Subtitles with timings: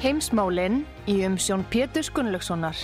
[0.00, 2.78] Heimsmálinn í umsjón Pétur Gunnlaugssonar.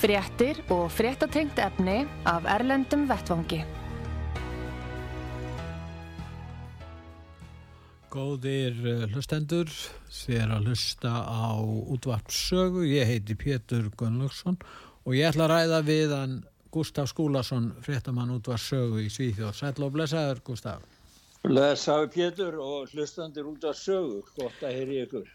[0.00, 3.58] Fréttir og fréttatengt efni af Erlendum Vettvangi.
[8.08, 9.68] Góðir eh, hlustendur,
[10.08, 12.88] þér að hlusta á útvarpssögu.
[12.88, 14.56] Ég heiti Pétur Gunnlaugsson
[15.04, 19.52] og ég ætla að ræða við hann Gustaf Skúlason, fréttamann útvarpssögu í Svíþjóð.
[19.60, 20.93] Sæl og blessaður, Gustaf.
[21.44, 24.22] Blessaður Pétur og hlustandir útvarpssögu.
[24.38, 25.26] Gott að heyri ykkur.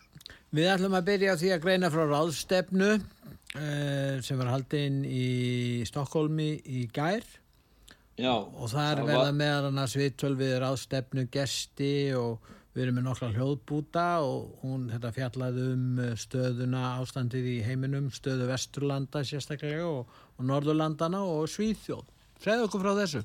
[0.58, 6.48] Við ætlum að byrja því að greina frá ráðstefnu eh, sem var haldinn í Stokkólmi
[6.66, 7.22] í gær
[8.20, 12.98] Já, og það verða var- með hann að svittöl við ráðstefnu gesti og við erum
[13.00, 19.22] með nokkla hljóðbúta og hún þetta fjallaði um eh, stöðuna ástandið í heiminum, stöðu Vesturlanda
[19.22, 22.04] sérstaklega og, og Norðurlandana og Svíþjóð.
[22.42, 23.22] Segðu okkur frá þessu.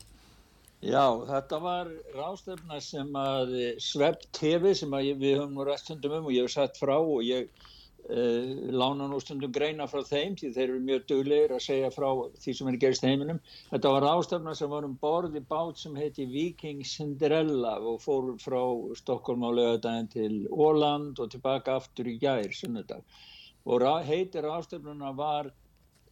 [0.85, 6.29] Já, þetta var rástefna sem að Svepp TV sem við höfum nú rætt stundum um
[6.29, 10.53] og ég hef sett frá og ég uh, lána nú stundum greina frá þeim því
[10.57, 12.09] þeir eru mjög duglegir að segja frá
[12.45, 13.41] því sem er gerist í heiminum.
[13.73, 18.35] Þetta var rástefna sem var um borð í bát sem heiti Viking Cinderella og fór
[18.45, 18.63] frá
[19.01, 23.05] Stokkólm á lögadaginn til Óland og tilbaka aftur í gær, sunnudag.
[23.65, 25.53] Og heitir rástefnuna var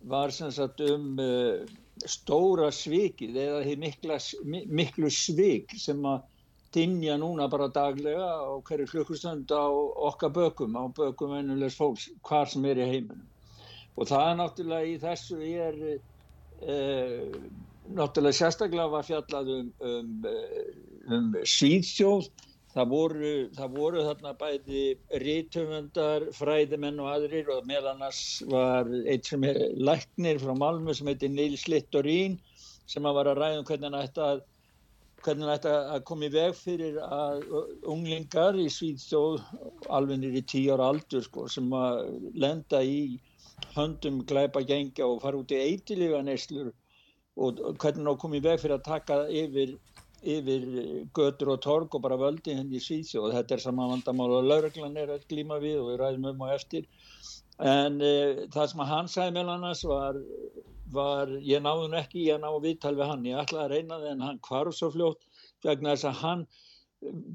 [0.02, 1.62] var sem sagt um uh,
[2.08, 6.22] stóra svikið eða því mikla, mi- miklu svik sem að
[6.72, 9.68] dinja núna bara daglega á hverju klukkustund á
[10.08, 13.28] okkar bökum, á bökum vennulegs fólks, hvar sem er í heiminum.
[13.96, 15.76] Og það er náttúrulega í þessu er
[16.64, 17.36] uh,
[17.92, 20.72] náttúrulega sérstaklega var fjallað um, um, eh,
[21.12, 22.30] um síðsjóð
[22.72, 24.82] Það voru, það voru þarna bæði
[25.20, 31.10] rítumundar, fræðimenn og aðrir og meðal annars var eitt sem er læknir frá Malmö sem
[31.10, 32.38] heitir Nils Littorín
[32.88, 34.40] sem var að ræða um hvernig hann ætti að,
[35.96, 37.44] að koma í veg fyrir að
[37.92, 39.44] unglingar í Svíðsjóð
[39.92, 42.00] alveg nýri tíu ára aldur sko, sem að
[42.32, 43.20] lenda í
[43.76, 46.72] höndum glæpa gengja og fara út í eitilífa neyslur
[47.36, 49.76] og hvernig hann koma í veg fyrir að taka yfir
[50.22, 50.64] yfir
[51.14, 53.32] götur og torg og bara völdi henni í Svíþjóð.
[53.36, 56.54] Þetta er sama vandamál og lauruglan er að glíma við og við ræðum um og
[56.54, 56.88] eftir.
[57.58, 60.18] En uh, það sem hann sagði meðal annars var,
[60.94, 63.30] var ég náði hún ekki, ég náði viðtal við hann.
[63.30, 65.26] Ég ætlaði að reyna það en hann hvarf svo fljótt
[65.66, 66.46] vegna þess að hann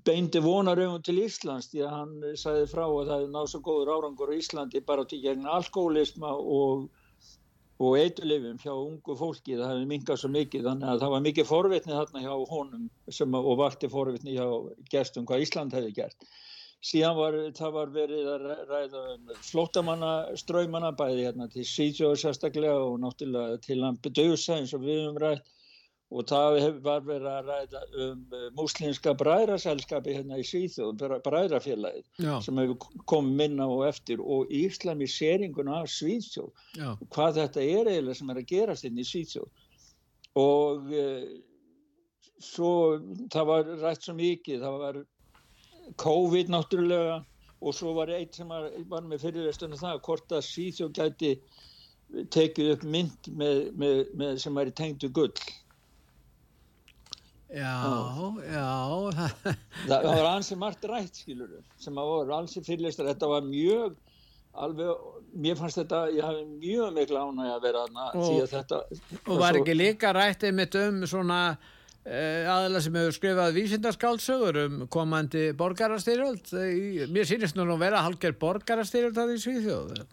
[0.08, 3.92] beindi vonaröfum til Íslands því að hann sagði frá að það er náð svo góður
[3.96, 6.88] árangur á Íslandi bara til gegn alkoholisma og
[7.78, 11.50] og eiturlifum hjá ungu fólki það hefði minkað svo mikið þannig að það var mikið
[11.52, 12.86] forvitni þarna hjá honum
[13.20, 14.48] sem, og vakti forvitni hjá
[14.94, 16.30] gestum hvað Ísland hefði gert.
[16.88, 22.82] Síðan var það var verið að ræ- ræða um flóttamannaströymana bæði hérna til Svíþjóður sérstaklega
[22.86, 25.54] og náttúrulega til Lampedusa eins og við höfum rætt
[26.08, 32.06] og það var verið að ræða um uh, múslinska bræðraselskapi hérna í Svíþjóð, bræ- bræðrafélagið
[32.46, 32.78] sem hefur
[33.12, 36.54] komið minna og eftir og íslamiseringun af Svíþjóð.
[36.80, 39.50] Já, hvað þetta er eiginlega sem er að gerast inn í Svíþjóð.
[40.40, 41.28] Og uh,
[42.40, 42.72] svo
[43.34, 45.02] það var rætt svo mikið það var
[46.04, 47.20] COVID náttúrulega
[47.58, 51.32] og svo var eitt sem var, var með fyrirrestunum það hvort að Svíþjóð gæti
[52.32, 55.34] tekið upp mynd með, með, með sem í tengdu gull
[57.48, 57.76] já,
[58.44, 58.68] já,
[59.88, 63.96] það, var ansi margt rætt skilur sem að voru ansi fyrirlestar þetta var mjög
[64.58, 68.84] alveg, mér fannst þetta ég hafi mjög mikla ánægja að vera þarna Og- að þetta
[69.28, 74.78] og var ekki líka rættið mitt um svona uh, aðeins sem hefur skrifað vísindarskáldsögur um
[74.92, 76.52] komandi borgarastyrjöld.
[77.14, 80.06] Mér sýnist nú nú vera halger borgarastyrjöld að því Svíþjóð.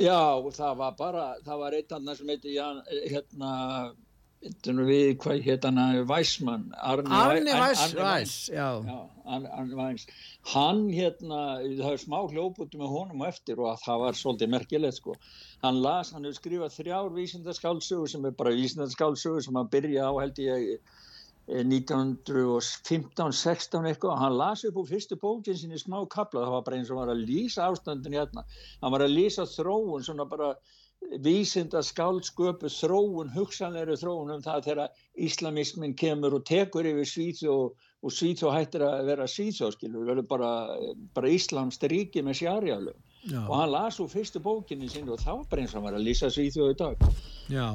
[0.00, 0.16] Já,
[0.56, 3.50] það var bara, það var eitt annar sem heiti hérna
[4.40, 5.76] við, hvað heit hann,
[6.08, 8.80] Væsmann, Arni, Arni Ar- Væs, Arni Væs, já.
[8.86, 10.06] Já, Arni, Arni Væs.
[10.54, 14.96] Hann hérna, það er smá hljóputu með honum á eftir og það var svolítið merkilegt
[14.96, 15.12] sko.
[15.62, 20.12] Hann las, hann hefur skrifað þrjár vísindaskáldsögur sem er bara vísindaskáldsögur sem að byrja á
[20.22, 20.80] held ég
[21.50, 26.64] eh, 1915-16 eitthvað og hann las upp úr fyrstu bókin sinni smá kapla, það var
[26.66, 28.42] bara eins og hann var að lýsa ástandin hérna,
[28.80, 30.48] hann var að lýsa þróun svona bara
[31.24, 34.98] vísinda skáldsköpu þróun, hugsanleiri þróun um það þegar
[35.28, 37.56] islamismin kemur og tekur yfir Svíþjó
[38.02, 40.52] og Svíþjó hættir að vera Svíþjó skilur, verður bara,
[41.16, 45.60] bara Íslamst ríki með sjarjálum og hann las úr fyrstu bókinni sín og þá bara
[45.60, 47.02] eins og hann var að lýsa Svíþjó í dag.
[47.52, 47.66] Já,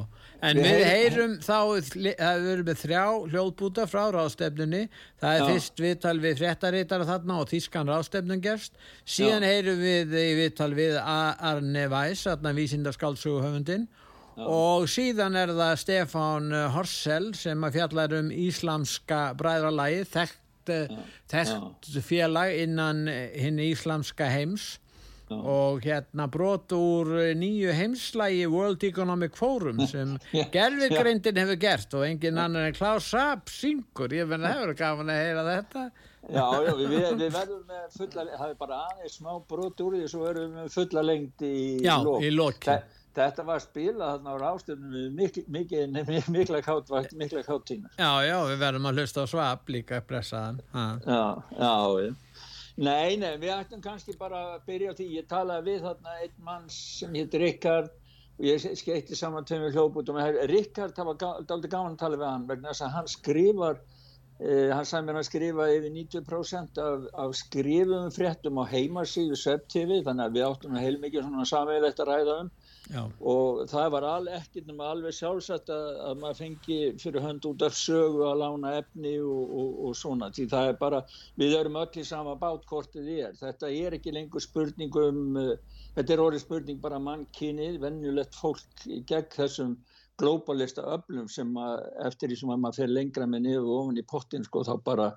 [0.41, 1.59] en við, við heyrum þá,
[1.93, 3.03] það verður með þrjá
[3.33, 4.81] hljóðbúta frá ráðstefnunni.
[5.21, 5.47] Það er Já.
[5.51, 8.79] fyrst viðtal við fréttaritara þarna og þískan ráðstefnun gerst.
[9.05, 9.51] Síðan Já.
[9.51, 13.85] heyrum við viðtal við Arne Weiss, þarna vísindarskáldsugahöfundin
[14.35, 20.73] og síðan er það Stefán Horsell sem að fjallar um íslamska bræðralægi þekkt,
[21.31, 24.73] þekkt félag innan hinn íslamska heims
[25.25, 25.37] Já.
[25.41, 30.17] og hérna brot úr nýju heimslægi World Economic Forum sem
[30.53, 35.23] gerfigreindin hefur gert og engin annar en Klaus Rapp syngur, ég það hefur gafin að
[35.23, 35.85] heyra þetta.
[36.25, 40.07] Já, já, við, við verðum með fulla það er bara aðeins smá brot úr því
[40.09, 41.55] svo verðum við með fulla lengt í
[41.85, 42.77] já, lók í lóki
[43.15, 45.45] Þetta var spilað þarna á rástöfnum mikið,
[46.35, 47.93] mikla kátt mikla káttíma.
[47.95, 51.71] Já, já, við verðum að hlusta á svap líka pressaðan Já, já,
[52.09, 52.24] já
[52.75, 55.05] Nei, nei, við ættum kannski bara að byrja á því.
[55.15, 57.93] Ég talaði við þarna einn mann sem hétt Rickard
[58.35, 60.19] og ég skeitti saman tveimur hljóputum.
[60.51, 63.79] Rickard, það var aldrei gáðan að tala við hann vegna þess að hann skrifar,
[64.41, 70.01] eh, hann sagði mér að skrifa yfir 90% af, af skrifum fréttum á heimasíðu SEP-TV
[70.09, 72.51] þannig að við áttum heilmikið svona samveilegt að ræða um
[72.85, 73.01] Já.
[73.01, 77.63] og það var al, ekkert nema alveg sjálfsagt að, að maður fengi fyrir hönd út
[77.65, 80.99] af sögu að lána efni og, og, og svona því það er bara,
[81.41, 86.13] við erum öll í sama bátkortið er, þetta er ekki lengur spurning um, uh, þetta
[86.13, 89.73] er orðið spurning bara mannkynnið, vennulegt fólk gegn þessum
[90.21, 93.99] glóbalista öflum sem að, eftir því sem að maður fer lengra með niður og ofan
[93.99, 95.09] í pottin sko þá bara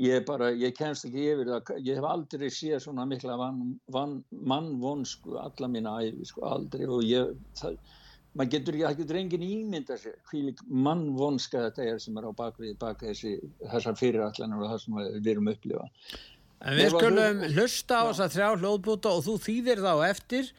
[0.00, 5.70] ég bara, ég kemst ekki yfir það, ég hef aldrei séð svona mikla mannvonsku alla
[5.70, 7.76] mína æfi, sko, aldrei og ég, það,
[8.32, 12.32] maður getur ekki, það getur engin ímynda sér hvílik mannvonska þetta er sem er á
[12.40, 15.88] bakvið, bak þessi, þessar fyrirætlanir og það sem við erum upplifa.
[16.60, 20.50] En við skulum hlusta á þess að þrjá hljóðbúta og þú þýðir þá eftir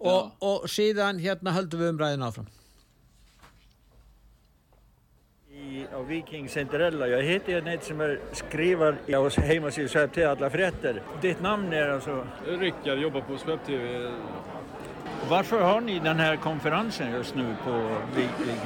[0.00, 2.48] og, og síðan hérna höldum við umræðin áfram.
[5.94, 7.06] Á Viking Cinderella.
[7.08, 11.02] Jag heter ju ett som är skriver hos hemsidan Swebb TV alla frätter.
[11.20, 12.26] Ditt namn är alltså?
[12.46, 14.10] Rickard, jobbar på Swebb TV.
[15.28, 18.56] Varför har ni den här konferensen just nu på Viking?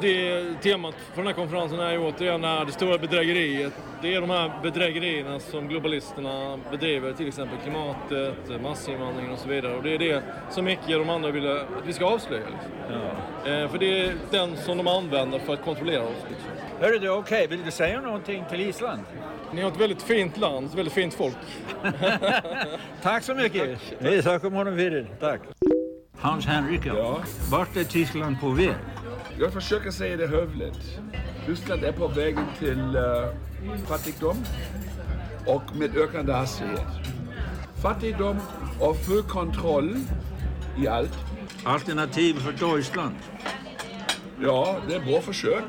[0.00, 3.72] Det temat för den här konferensen är ju återigen det stora bedrägeriet.
[4.02, 9.74] Det är de här bedrägerierna som globalisterna bedriver, till exempel klimatet, massinvandringen och så vidare.
[9.76, 12.46] Och det är det som Micke och de andra vill att vi ska avslöja.
[12.46, 12.70] Liksom.
[13.44, 13.50] Ja.
[13.50, 16.24] Eh, för det är den som de använder för att kontrollera oss.
[16.28, 16.50] Liksom.
[16.80, 17.56] Hörru du, okej, okay.
[17.56, 19.02] vill du säga någonting till Island?
[19.52, 21.36] Ni har ett väldigt fint land, ett väldigt fint folk.
[23.02, 23.78] Tack så mycket!
[24.00, 25.40] Hej, tack om honom Tack!
[26.20, 27.20] Hans Henrika, ja.
[27.50, 28.74] vart är Tyskland på väg?
[29.40, 30.98] Jag försöker säga det hövligt.
[31.46, 34.36] Ryssland är på vägen till uh, fattigdom
[35.46, 36.86] och med ökande hastighet.
[37.82, 38.36] Fattigdom
[38.80, 39.96] och full kontroll
[40.78, 41.18] i allt.
[41.64, 43.14] Alternativ för Deutschland?
[44.42, 45.64] Ja, det är bra försök.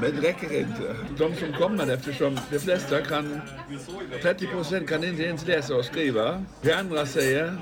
[0.00, 0.96] Men det räcker inte.
[1.18, 3.40] De som kommer eftersom de flesta kan,
[4.22, 6.44] 30 procent kan inte ens läsa och skriva.
[6.62, 7.56] De andra säger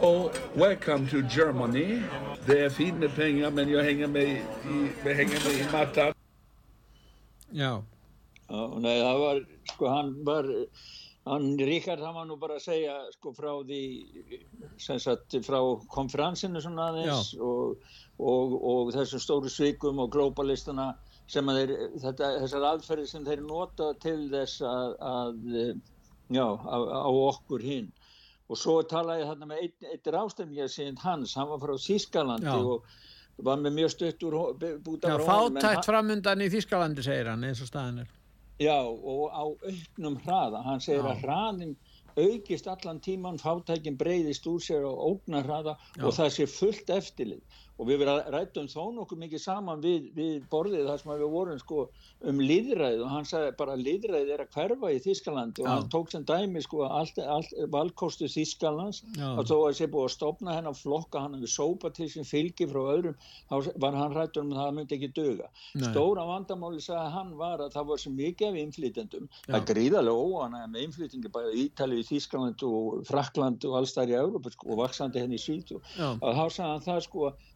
[0.00, 2.02] Oh, welcome to Germany.
[2.46, 4.42] Det är fint med pengar men jag hänger med i,
[5.04, 6.12] jag hänger med i mattan.
[7.50, 7.82] Já.
[8.48, 10.48] Já, nei, það var, sko, hann var,
[11.24, 13.80] hann, Ríkard, hann var nú bara að segja, sko, frá því,
[14.82, 15.60] sem sagt, frá
[15.94, 17.78] konferansinu svona aðeins og,
[18.18, 20.90] og, og þessum stóru svikum og globalistana
[21.30, 21.74] sem að þeir,
[22.04, 25.40] þetta, þessar aðferði sem þeir nota til þess að, að
[26.36, 27.88] já, á okkur hinn
[28.48, 32.84] og svo talaði þarna með einn, einn rástefningar síðan hans, hann var frá Þískalandi og
[33.44, 34.36] var með mjög stutt úr
[34.84, 38.12] búta Já, fátækt framundan í Þískalandi segir hann eins og staðin er
[38.62, 41.10] Já, og á auknum hraða, hann segir Já.
[41.10, 41.76] að hraðin
[42.14, 46.04] aukist allan tíman, fátækin breyðist úr sér og ógnar hraða Já.
[46.04, 50.86] og það sé fullt eftirlið og við rættum þó nokkuð mikið saman við, við borðið
[50.86, 51.78] þar sem við vorum sko
[52.24, 56.12] um liðræð og hann sagði bara liðræð er að hverfa í Þískalandi og hann tók
[56.12, 60.70] sem dæmi sko allt, allt valkostu Þískalans og þó að sé búið að stopna henn
[60.70, 63.18] að flokka hann við sópa til sem fylgi frá öðrum
[63.50, 65.88] þá var hann rættur um að það myndi ekki döga Nei.
[65.90, 70.30] stóra vandamáli sagði hann var að það var svo mikið af inflytendum það er gríðarlega
[70.30, 74.84] óanæg með inflytengi bæðið Ítalið, Þískaland og Frakland og alls þar í Európa sko og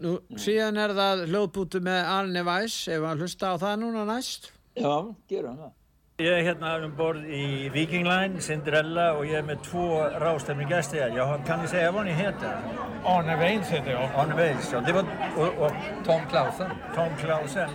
[0.02, 4.50] Nú, síðan er það hljóðbútu með Arne Weiss, ef að hlusta á það núna næst.
[4.74, 5.72] Já, gerum það.
[6.22, 10.68] Jag är hérna um borð i Viking Line, Cinderella och jag är med två Raustemning
[10.68, 11.16] gäster här.
[11.16, 12.56] Jag, kan ni säga vad ni heter?
[13.04, 14.10] Arne Weins heter jag.
[14.14, 14.80] Arne Weiss, ja.
[14.80, 15.04] Det var,
[15.36, 15.72] och, och
[16.04, 16.70] Tom Clausen.
[16.94, 17.68] Tom Clausen.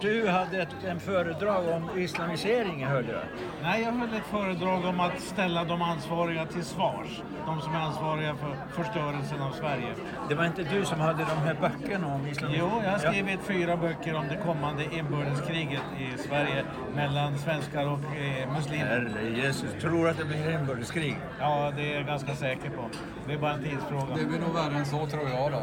[0.00, 3.22] Du hade ett en föredrag om islamisering, hörde jag.
[3.62, 7.22] Nej, jag höll ett föredrag om att ställa de ansvariga till svars.
[7.46, 9.94] De som är ansvariga för förstörelsen av Sverige.
[10.28, 12.70] Det var inte du som hade de här böckerna om islamisering?
[12.72, 18.16] Jo, jag har skrivit fyra böcker om det kommande inbördeskriget i Sverige mellan svenskar och
[18.16, 18.84] eh, muslimer.
[18.86, 21.16] Herre Jesus, tror att det blir inbördeskrig?
[21.40, 22.84] Ja, det är jag ganska säker på.
[23.26, 24.16] Det är bara en tidsfråga.
[24.16, 25.62] Det blir nog värre än så tror jag då.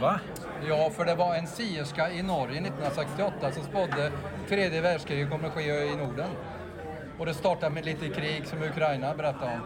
[0.00, 0.20] Va?
[0.68, 4.12] Ja, för det var en sierska i Norge 1968 som spådde
[4.48, 6.30] tredje världskriget kommer att ske i Norden.
[7.18, 9.60] Och det startade med lite krig som Ukraina berättade om.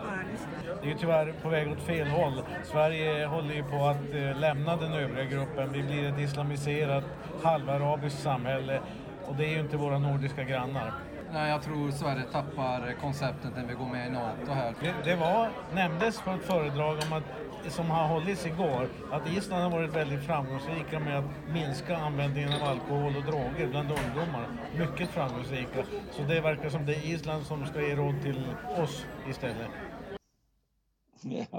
[0.83, 2.43] Det är ju tyvärr på väg åt fel håll.
[2.65, 5.73] Sverige håller ju på att eh, lämna den övriga gruppen.
[5.73, 7.05] Vi blir ett islamiserat
[7.43, 8.81] halvarabiskt samhälle
[9.27, 10.93] och det är ju inte våra nordiska grannar.
[11.33, 14.75] Nej, jag tror Sverige tappar konceptet när vi går med i NATO här.
[14.81, 19.63] Det, det var, nämndes på ett föredrag om att, som har hållits igår att Island
[19.63, 24.47] har varit väldigt framgångsrika med att minska användningen av alkohol och droger bland ungdomar.
[24.79, 25.85] Mycket framgångsrika.
[26.11, 28.43] Så det verkar som det är Island som ska ge råd till
[28.79, 29.71] oss istället.
[31.23, 31.53] Já,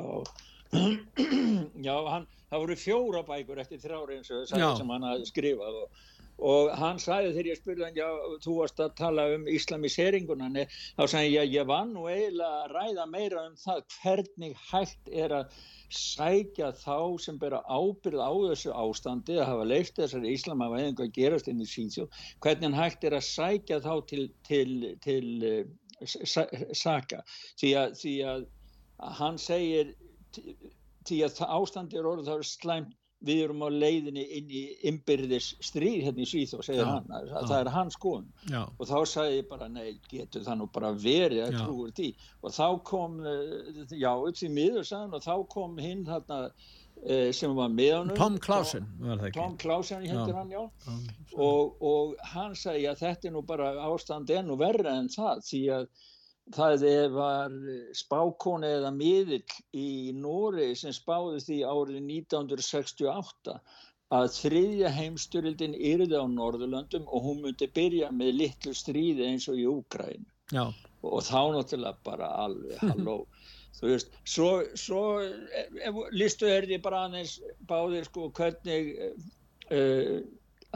[1.75, 4.47] já hann, það voru fjóra bækur eftir þrjári eins og Já.
[4.49, 6.01] sagði sem hann hafði skrifað og,
[6.39, 8.07] og hann sagði þegar ég spurði hann, já,
[8.43, 10.49] þú varst að tala um islamiseringuna,
[10.97, 15.37] þá sagði ég, ég var nú eiginlega að ræða meira um það hvernig hægt er
[15.41, 15.61] að
[15.93, 21.13] sækja þá sem bera ábyrð á þessu ástandi að hafa leift þessari íslama að einhver
[21.13, 22.07] gerast inn í síðsjó,
[22.41, 24.67] hvernig hægt er að sækja þá til, til,
[25.05, 25.63] til, til
[26.05, 27.21] sa, saka,
[27.59, 28.45] því að, því að
[29.19, 29.93] hann segir
[31.07, 35.49] því að ástandi er orðið það er slæmt við erum á leiðinni inn í innbyrðis
[35.63, 37.09] stríð hérna í Svíþó, segir Já, hann.
[37.09, 37.47] Það, já.
[37.49, 38.29] það er hans skoðun.
[38.51, 42.09] Já, og þá sagði ég bara nei, getur það nú bara verið að trúur því?
[42.43, 46.39] Og þá kom, eh, já, upp því miður sagði hann og þá kom hinn þarna
[47.03, 48.17] eh, sem var með honum.
[48.19, 48.39] Tom
[49.17, 49.35] ekki.
[49.39, 50.13] Tom Clausen Já.
[50.13, 50.63] hendur hann, já.
[51.35, 55.45] Og, og hann sagði að þetta er nú bara ástand er nú verra en það
[55.49, 55.87] því að
[56.51, 56.83] það
[57.13, 57.53] var
[57.95, 63.57] spákoni eða miðill í Nóri sem spáði því árið 1968
[64.13, 69.57] að þriðja heimstyrildin yrði á Norðurlöndum og hún myndi byrja með litlu stríði eins og
[69.57, 73.23] í Úgræn og þá náttúrulega bara alveg halló.
[73.73, 75.01] Þú veist, svo, svo
[76.13, 78.91] listu er því bara aðeins báðir sko hvernig
[79.73, 80.19] uh,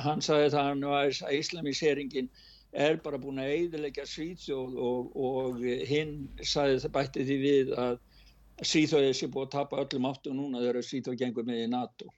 [0.01, 2.31] hann sagði það hann var að islamiseringin
[2.71, 7.99] er bara búin að eiðilegja Svíþjóð og, og hinn sagði það bætti því við að
[8.61, 12.09] Svíþjóð er sér búið að tapa öllum áttu núna þegar Svíþjóð gengur með í NATO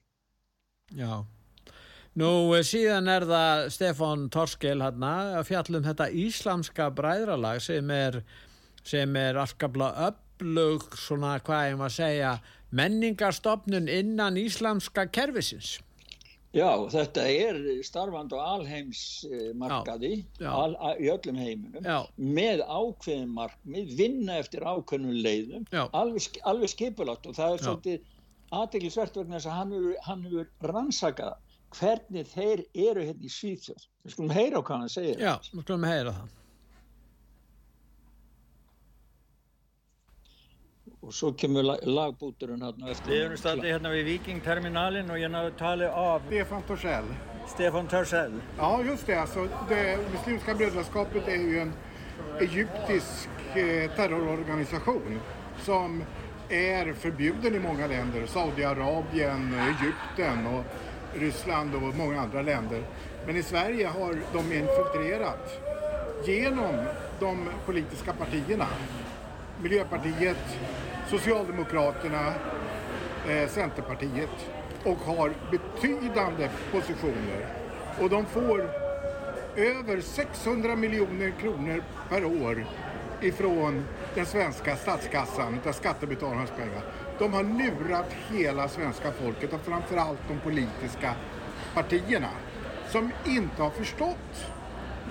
[0.95, 1.25] já.
[2.17, 7.91] Nú eh, síðan er það Stefán Torskel hérna að fjalla um þetta íslamska bræðralag sem
[7.93, 8.21] er,
[8.83, 12.33] sem er allskapla öflug svona hvað ég maður að segja
[12.79, 15.77] menningarstofnun innan íslamska kerfisins.
[16.55, 19.01] Já, þetta er starfand á alheims
[19.59, 20.49] markaði Já, já.
[20.49, 21.99] al, í öllum heiminum Já.
[22.17, 27.65] með ákveðin markmið, vinna eftir ákveðnum leiðum, alveg, alveg skipulagt og það er Já.
[27.67, 28.07] svolítið
[28.59, 29.59] aðteglisvert vegna þess að
[30.07, 31.37] hann hefur, rannsakað
[31.77, 33.85] hvernig þeir eru hérna í Svíþjóð.
[34.01, 35.19] Við skulum heyra hvað hann segir.
[35.21, 36.35] Já, við skulum heyra það.
[41.01, 43.11] Og svo kemur lag, lagbúturinn hann eftir.
[43.11, 47.05] Vi är stadigt hérna vid Vikingterminalen och jag talar av Stefan Torssell.
[47.47, 48.41] Stefan Törsell.
[48.57, 49.15] Ja, just det.
[49.15, 51.73] Alltså, det Muslimska brödraskapet är ju en
[52.39, 55.19] egyptisk eh, terrororganisation
[55.61, 56.03] som
[56.49, 58.25] är förbjuden i många länder.
[58.25, 60.63] Saudiarabien, Egypten och
[61.13, 62.83] Ryssland och många andra länder.
[63.25, 65.59] Men i Sverige har de infiltrerat
[66.25, 66.75] genom
[67.19, 68.67] de politiska partierna.
[69.61, 70.59] Miljöpartiet,
[71.09, 72.33] Socialdemokraterna,
[73.29, 74.29] eh, Centerpartiet
[74.83, 77.45] och har betydande positioner.
[78.01, 78.69] Och de får
[79.55, 82.65] över 600 miljoner kronor per år
[83.21, 83.85] ifrån
[84.15, 86.83] den svenska statskassan, där skattebetalarnas pengar.
[87.19, 91.13] De har lurat hela svenska folket och framförallt de politiska
[91.73, 92.29] partierna
[92.89, 94.51] som inte har förstått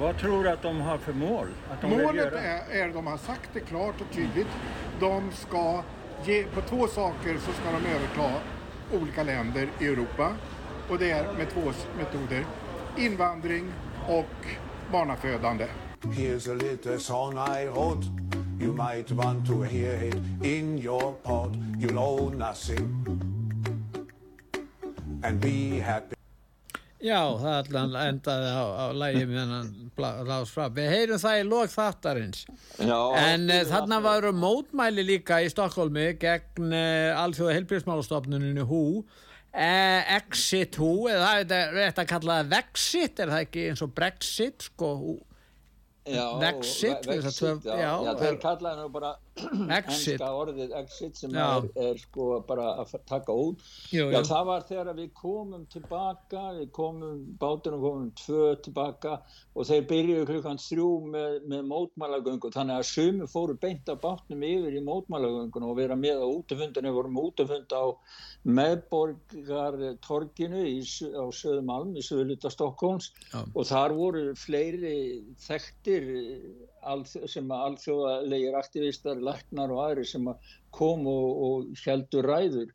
[0.01, 1.47] vad tror du att de har för mål?
[1.71, 4.49] Att de vill Målet är, är, de har sagt det klart och tydligt,
[5.01, 5.83] de ska
[6.25, 8.41] ge, på två saker så ska de överta
[9.01, 10.33] olika länder i Europa.
[10.91, 12.45] Och det är med två metoder.
[12.97, 13.73] Invandring
[14.09, 14.47] och
[14.93, 15.67] barnafödande.
[16.03, 18.07] Here's a little song I wrote.
[18.61, 20.15] You might want to hear it
[20.45, 21.57] in your pod.
[21.81, 23.07] You'll owe nothing
[25.25, 26.18] and be happy.
[26.99, 29.69] Já, það allan endaði á, á lægi með hann
[30.27, 30.65] Lás Frá.
[30.75, 32.41] Við heyrum það í lók þáttarins.
[32.83, 40.17] Já, En fyrir þarna varu mótmæli líka í Stokkólmi gegn uh, alþjóða helbriðsmálastofnuninu HÚ, uh,
[40.19, 43.87] Exit HÚ, eða það er þetta rétt að kalla það Vexit, er það ekki eins
[43.87, 44.93] og Brexit, sko,
[46.09, 49.15] Já, Vexit, ve- Vexit, tvö- já, já, já, þeir er- kallaði nú bara
[49.79, 50.21] Exit.
[50.21, 51.47] orðið exit sem Já.
[51.59, 53.59] er, er sko bara að taka út
[53.93, 54.25] Jú, já, jú.
[54.29, 59.13] það var þegar við komum tilbaka við komum, bátunum komum tvö tilbaka
[59.59, 64.43] og þeir byrjuðu klukkan þrjú með, með mótmælagöngu þannig að sumi fóru beint af bátnum
[64.47, 67.85] yfir í mótmælagöngun og vera með á útafundinu, við vorum útafund á
[68.49, 70.71] meðborgartorginu í,
[71.15, 73.41] á Söðumalm í Söðuluta Stokkóns Já.
[73.55, 74.97] og þar voru fleiri
[75.43, 76.03] þekktir
[77.29, 82.75] sem að alþjóðalegir aktivistar, læknar og aðri sem að kom og, og heldur ræður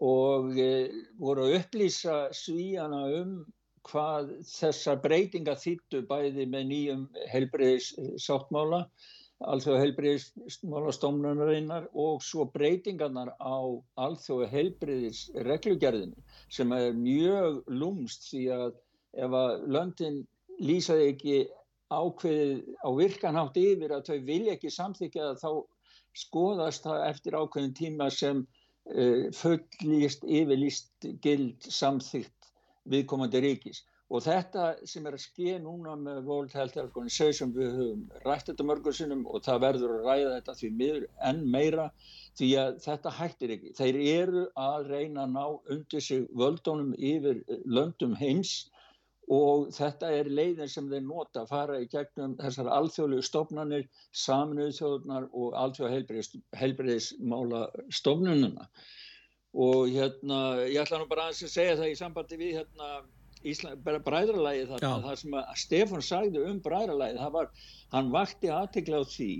[0.00, 0.72] og e,
[1.20, 3.40] voru að upplýsa svíjana um
[3.88, 7.90] hvað þessar breytinga þýttu bæði með nýjum helbriðis
[8.20, 8.84] sáttmála,
[9.40, 13.56] alþjóða helbriðismála stofnunarinnar og svo breytingarnar á
[14.04, 18.68] alþjóða helbriðis reglugerðinni sem er mjög lúmst því að
[19.16, 20.20] ef að löndin
[20.60, 21.38] lýsaði ekki
[21.90, 25.50] ákveðið á virkanhátt yfir að þau vilja ekki samþykja þá
[26.18, 32.50] skoðast það eftir ákveðin tíma sem uh, fullýst, yfirlýst, gild, samþygt
[32.90, 33.84] viðkomandi ríkis.
[34.10, 38.66] Og þetta sem er að ske núna með World Health Organization, við höfum rætt þetta
[38.66, 41.84] mörgur sinnum og það verður að ræða þetta því miður enn meira
[42.40, 43.70] því að þetta hættir ekki.
[43.78, 45.44] Þeir eru að reyna að ná
[45.76, 48.56] undir sig völdunum yfir löndum heims
[49.30, 53.84] og þetta er leiðin sem þeir nota að fara í gegnum þessar alþjóðlegu stofnanir,
[54.24, 56.24] saminuðu þjóðunar og alþjóða
[56.58, 57.62] heilbreyðismála
[57.94, 58.66] stofnununa.
[59.54, 62.90] Og hérna, ég ætla nú bara aðeins að segja það í sambandi við hérna
[64.04, 67.48] bræðralægi þarna, það sem að Stefán sagði um bræðralægi, það var,
[67.94, 69.32] hann vakti aðtekla á því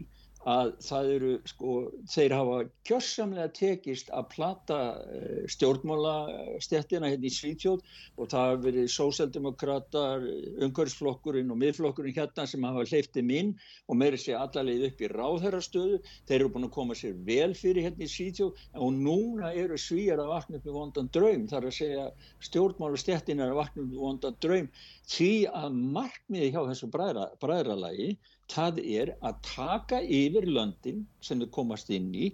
[0.48, 1.72] að það eru, sko,
[2.08, 7.82] þeir hafa kjörsamlega tekist að plata uh, stjórnmálastéttina hérna í Svítjóð
[8.16, 10.24] og það hafa verið sósaldemokrater,
[10.64, 13.52] umhverfsflokkurinn og miðflokkurinn hérna sem hafa hleyftið inn
[13.86, 16.00] og meiri sé allarleið upp í ráðherrastöðu.
[16.24, 20.24] Þeir eru búin að koma sér vel fyrir hérna í Svítjóð og núna eru svíjar
[20.24, 21.46] að vakna upp í vondan draum.
[21.52, 22.08] Það er að segja
[22.48, 24.72] stjórnmálastéttin er að vakna upp í vondan draum
[25.10, 28.14] því að markmiði hjá þessu bræðra, bræðralagi
[28.50, 32.32] það er að taka yfir löndin sem þau komast inn í,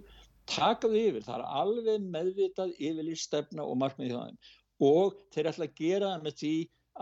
[0.49, 4.39] taka þau yfir, það er alveg meðvitað yfirlýst stefna og markmið þeim
[4.87, 6.55] og þeir ætla að gera það með því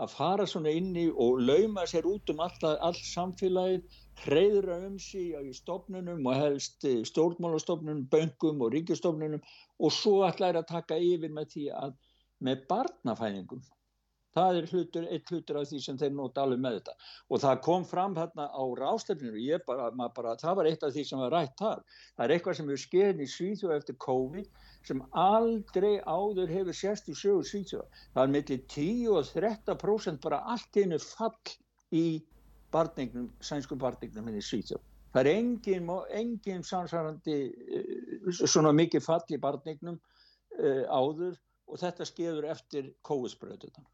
[0.04, 3.86] að fara svona inn í og lauma sér út um all, all samfélagið,
[4.24, 9.40] hreyðra um sig í stofnunum og helst eh, stjórnmálastofnunum, böngum og ríkistofnunum
[9.80, 11.96] og svo ætla þeir að taka yfir með því að
[12.44, 13.64] með barnafæðingum
[14.36, 16.94] það er hlutur, eitt hlutur af því sem þeir nota alveg með þetta.
[17.30, 18.64] Og það kom fram þarna á
[19.66, 21.84] bara, það var eitt af því sem var rætt þar.
[22.16, 24.50] Það er eitthvað sem hefur skeðin í Svíþjóð eftir COVID
[24.86, 30.42] sem aldrei áður hefur sérst í sögur Svíþjóð það er millir 10 og 13% bara
[30.52, 31.56] allt einu fall
[31.94, 32.04] í
[32.74, 34.84] barnignum, sænsku barnignum henni Svíþjóð.
[35.16, 37.36] Það er engin, engin samsvarandi
[37.78, 37.92] eh,
[38.36, 43.86] svona mikið fall í barnignum uh, áður og þetta skeður eftir COVID-spröðutan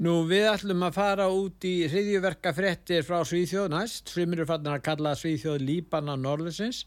[0.00, 4.72] Nú við ætlum að fara út í hriðjuverka frettir frá Svíþjóð næst, sem eru fannin
[4.72, 6.86] að kalla Svíþjóð Líbana Norðusins,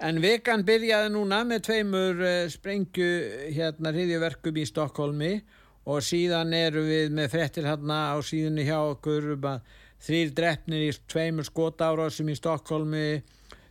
[0.00, 3.10] en vekan byrjaði núna með tveimur uh, sprengju
[3.54, 5.32] hérna hriðjuverkum í Stokkólmi
[5.84, 10.86] og síðan eru við með frettir hérna á síðunni hjá okkur um að þrýr drefnir
[10.88, 13.06] í tveimur skotárásum í Stokkólmi,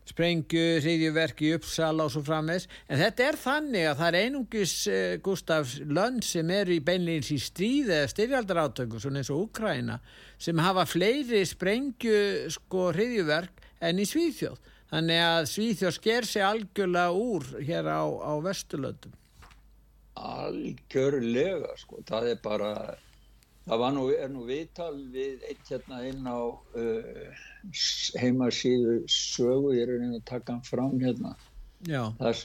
[0.09, 2.67] sprengju, hriðjuverk í Uppsala og svo framvegs.
[2.91, 7.31] En þetta er þannig að það er einungis uh, Gustaf lönd sem eru í beinleins
[7.33, 9.99] í stríði eða styrjaldarátöku, svona eins og Úkraina,
[10.41, 14.59] sem hafa fleiri sprengju sko hriðjuverk en í Svíþjóð.
[14.93, 19.15] Þannig að Svíþjóð sker sig algjörlega úr hér á, á Vesturlöndum.
[20.13, 22.69] Algjörlega, sko, það er bara
[23.67, 27.45] það var nú, er nú viðtal við eitt hérna inn á uh,
[28.19, 31.33] heimasíðu sögu, ég er að reyna að taka hann fram hérna
[31.87, 32.03] Já.
[32.19, 32.43] þar,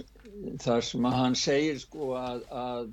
[0.63, 2.89] þar sem að hann segir sko að, að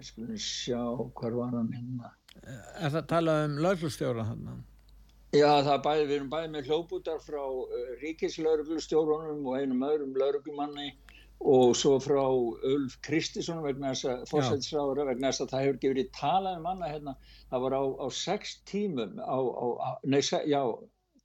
[0.00, 0.82] skulum sjá
[1.18, 4.44] hvar var hann hérna Er það að tala um lauglustjóra hann?
[5.34, 10.92] Já, það bæði, við erum bæði með hljóputar frá uh, ríkislauruglustjórunum og einum öðrum lauruglumanni
[11.40, 15.92] og svo frá Ulf Kristisson vegna þess að fórsætisráður vegna þess að það hefur ekki
[15.94, 17.14] verið talað um annað hérna,
[17.50, 20.62] það var á, á sex tímum á, á, nei, já,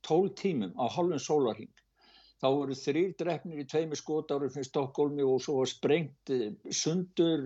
[0.07, 1.73] tól tímum á halvun sólarhing
[2.39, 7.43] þá voru þrýr drefnir í tveimi skotáru fyrir Stokkólmi og svo var sprengt eh, sundur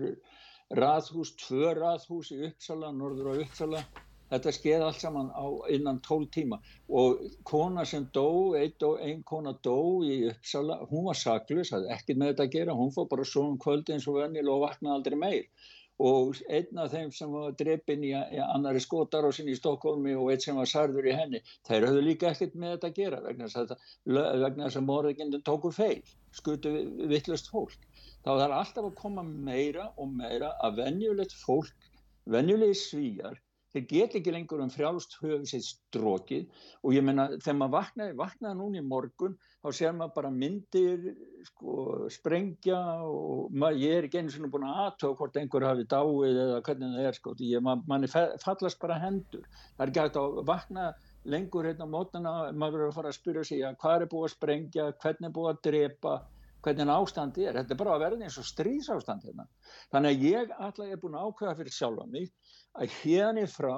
[0.70, 3.82] raðhús, tvö raðhús í Uppsala, norður á Uppsala
[4.30, 6.60] þetta skeið allt saman á innan tól tíma.
[7.00, 11.98] Og kona sem dó, einn ein kona dó í Uppsala, hún var saklus, það er
[11.98, 14.64] ekkert með þetta að gera, hún fór bara svo um kvöldi eins og vennil og
[14.66, 15.68] vaknaði aldrei meir.
[16.00, 20.56] Og einn af þeim sem var dreipin í, annari skotarásin í Stokkólmi og einn sem
[20.56, 24.70] var sarður í henni, þeir höfðu líka ekkert með þetta að gera vegna þess að,
[24.70, 26.00] að morðingindin tóku feil,
[26.32, 26.72] skutu
[27.10, 27.76] vittlust fólk.
[28.24, 31.92] Þá þarf alltaf að koma meira og meira að venjulegt fólk,
[32.32, 33.36] venjulegi svíjar
[33.74, 38.16] þeir get ekki lengur um frjálst höfu sér strókið og ég menna þegar maður vaknaði,
[38.18, 41.04] vaknaði núni í morgun þá sér maður bara myndir
[41.46, 41.76] sko,
[42.12, 46.40] sprengja og maður, ég er ekki einu svona búin að aðtöða hvort einhver hafi dáið
[46.46, 49.46] eða hvernig það er sko, ég, man, manni fallast bara hendur.
[49.76, 50.90] Það er ekki hægt að vakna
[51.30, 54.26] lengur hérna á mótana, maður verður að fara að spyrja sig að hvað er búið
[54.26, 56.14] að sprengja, hvernig er búið að drepa
[56.64, 59.46] hvernig ástandi er, þetta er bara að verða eins og stríðsástand hérna.
[59.92, 62.30] Þannig að ég alltaf er búin að ákveða fyrir sjálfa mig
[62.76, 63.74] að hérna frá,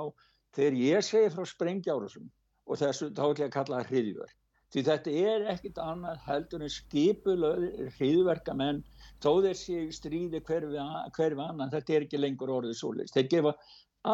[0.56, 2.30] þegar ég segi frá sprengjárasum
[2.66, 4.38] og þessu þá ætlum ég að kalla það hriðjverk.
[4.72, 8.78] Því þetta er ekkit annað heldur en skipulöður hriðverka menn
[9.20, 10.84] þó þeir séu stríði hverfi
[11.18, 13.12] hver annan, þetta er ekki lengur orðið svolítið.
[13.12, 13.52] Þeir gefa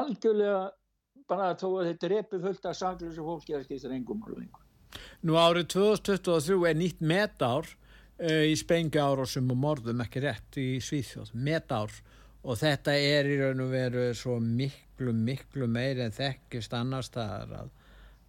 [0.01, 0.65] algjörlega
[1.31, 4.65] bara þó að þetta er epi fullt af saklusu fólki að skýsta reyngum og lengur.
[5.23, 7.71] Nú árið 2023 er nýtt metár
[8.19, 11.93] í spengjárósum og morðum ekki rétt í Svíþjóð, metár.
[12.49, 17.55] Og þetta er í raun og veru svo miklu, miklu meir en þekkist annars það
[17.59, 17.73] að,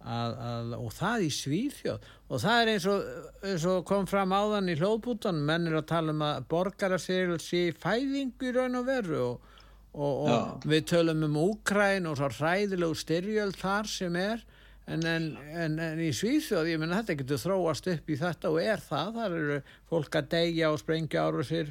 [0.02, 2.08] að, að, og það í Svíþjóð.
[2.28, 3.10] Og það er eins og,
[3.50, 7.64] eins og kom fram áðan í hlóðbútan menn er að tala um að borgarasegl sé
[7.82, 9.58] fæðingu í raun og veru og,
[9.94, 14.46] og, og við tölum um Úkræn og svo hræðilegu styrjöld þar sem er
[14.90, 18.56] En, en, en, en í Svíþjóð, ég menna þetta getur þróast upp í þetta og
[18.58, 19.58] er það, þar eru
[19.90, 21.68] fólk að deyja og sprengja ára sér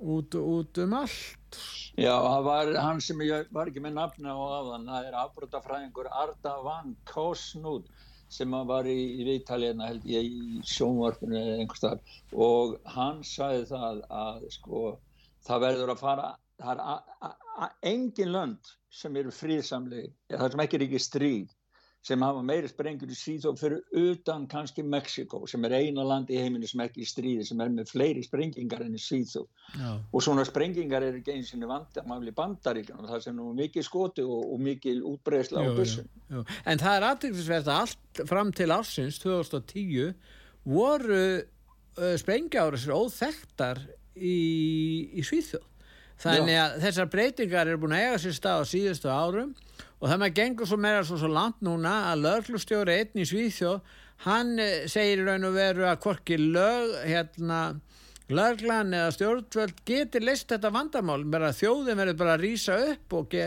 [0.00, 1.58] út, út um allt.
[2.00, 6.08] Já, það var hann sem ég var ekki með nafna á aðan, það er afbrotafræðingur
[6.08, 7.90] Arda Van Kosnud
[8.32, 12.00] sem var í, í viðtaliðna held ég í sjónvarpinu eða einhvers þar
[12.46, 14.80] og hann sagði það að sko
[15.44, 16.30] það verður að fara,
[16.64, 16.80] það
[17.68, 21.54] er engin lönd sem eru fríðsamlegi, það sem ekki er ekki stríð
[22.04, 26.36] sem hafa meiri sprengur í síðan fyrir utan kannski Mexiko sem er eina land í
[26.40, 29.48] heiminu sem ekki í stríði sem er með fleiri sprengingar enn í síðan
[30.12, 34.52] og svona sprengingar er ekki eins og vandamáli bandaríkjum það sem nú mikið skoti og,
[34.52, 36.08] og mikið útbreysla á bussum.
[36.68, 40.12] En það er aðtrygglisvert að allt fram til ársins 2010
[40.64, 43.80] voru uh, sprengjára sér óþektar
[44.14, 44.36] í,
[45.14, 45.70] í Svíþjóð.
[46.24, 49.50] Þannig að þessar breytingar eru búin að eiga sér stað á síðustu árum
[50.04, 53.94] og það maður gengur svo meira svo, svo langt núna að löglustjóri einn í Svíþjóð
[54.26, 57.60] hann eh, segir raun og veru að hvorki lög hérna
[58.28, 63.38] löglan eða stjórnvöld getur list þetta vandamál, bara þjóðin verður bara að rýsa upp og,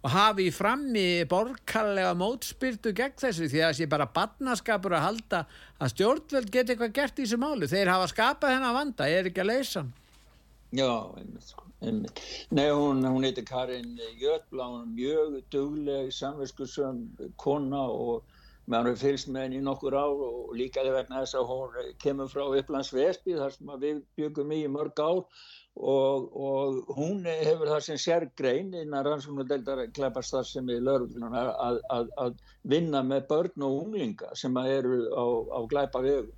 [0.00, 5.06] og hafi í frammi borgarlega mótspyrtu gegn þessu því að það sé bara badnaskapur að
[5.10, 5.44] halda
[5.76, 9.30] að stjórnvöld getur eitthvað gert í þessu málu, þeir hafa skapað hennar vanda, ég er
[9.32, 9.94] ekki að hann?
[10.72, 17.02] Já, einmitt sko Nei, hún, hún heitir Karin Jötla, hún er mjög dugleg, samverskusum
[17.36, 18.24] kona og
[18.66, 21.92] maður hefur fylgst með henni í nokkur ár og líka þegar vegna þess að hún
[22.02, 27.70] kemur frá Upplands Vespi þar sem við byggum í mörg ár og, og hún hefur
[27.74, 32.40] það sem sérgrein innan rannsóknudeldar klæparstar sem er lögurlunar að, að, að
[32.72, 36.32] vinna með börn og unglinga sem eru á, á glæpa vegu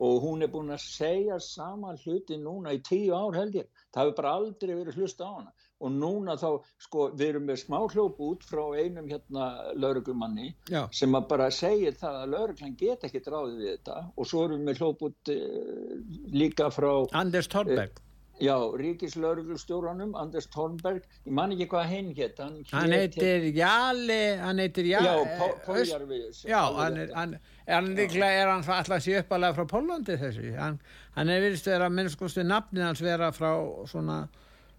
[0.00, 3.68] og hún er búin að segja sama hluti núna í tíu ár held ég.
[3.92, 5.52] Það hefur bara aldrei verið hlusta á hana.
[5.80, 6.48] Og núna þá,
[6.84, 9.46] sko, við erum með smá hljóp út frá einum hérna
[9.80, 10.50] lauruglumanni
[10.92, 13.98] sem að bara segja það að lauruglan get ekki dráðið við þetta.
[14.16, 15.96] Og svo erum við hljóp út uh,
[16.36, 18.09] líka frá Anders Thornberg uh,
[18.40, 22.38] Já, ríkislauruglustjóranum, Anders Thornberg, ég man ekki hvað henn hétt.
[22.40, 25.10] Hann, hann heitir Jali, hann heitir Jali.
[25.10, 26.20] Já, Póljarvi.
[26.48, 27.36] Já, hann er, hann,
[27.68, 30.54] hann líklega er hann alltaf sér uppalega frá Pólandi þessu.
[30.56, 30.80] Hann,
[31.18, 33.52] hann er virðist vera, minnskostu nafnið hans vera frá
[33.92, 34.22] svona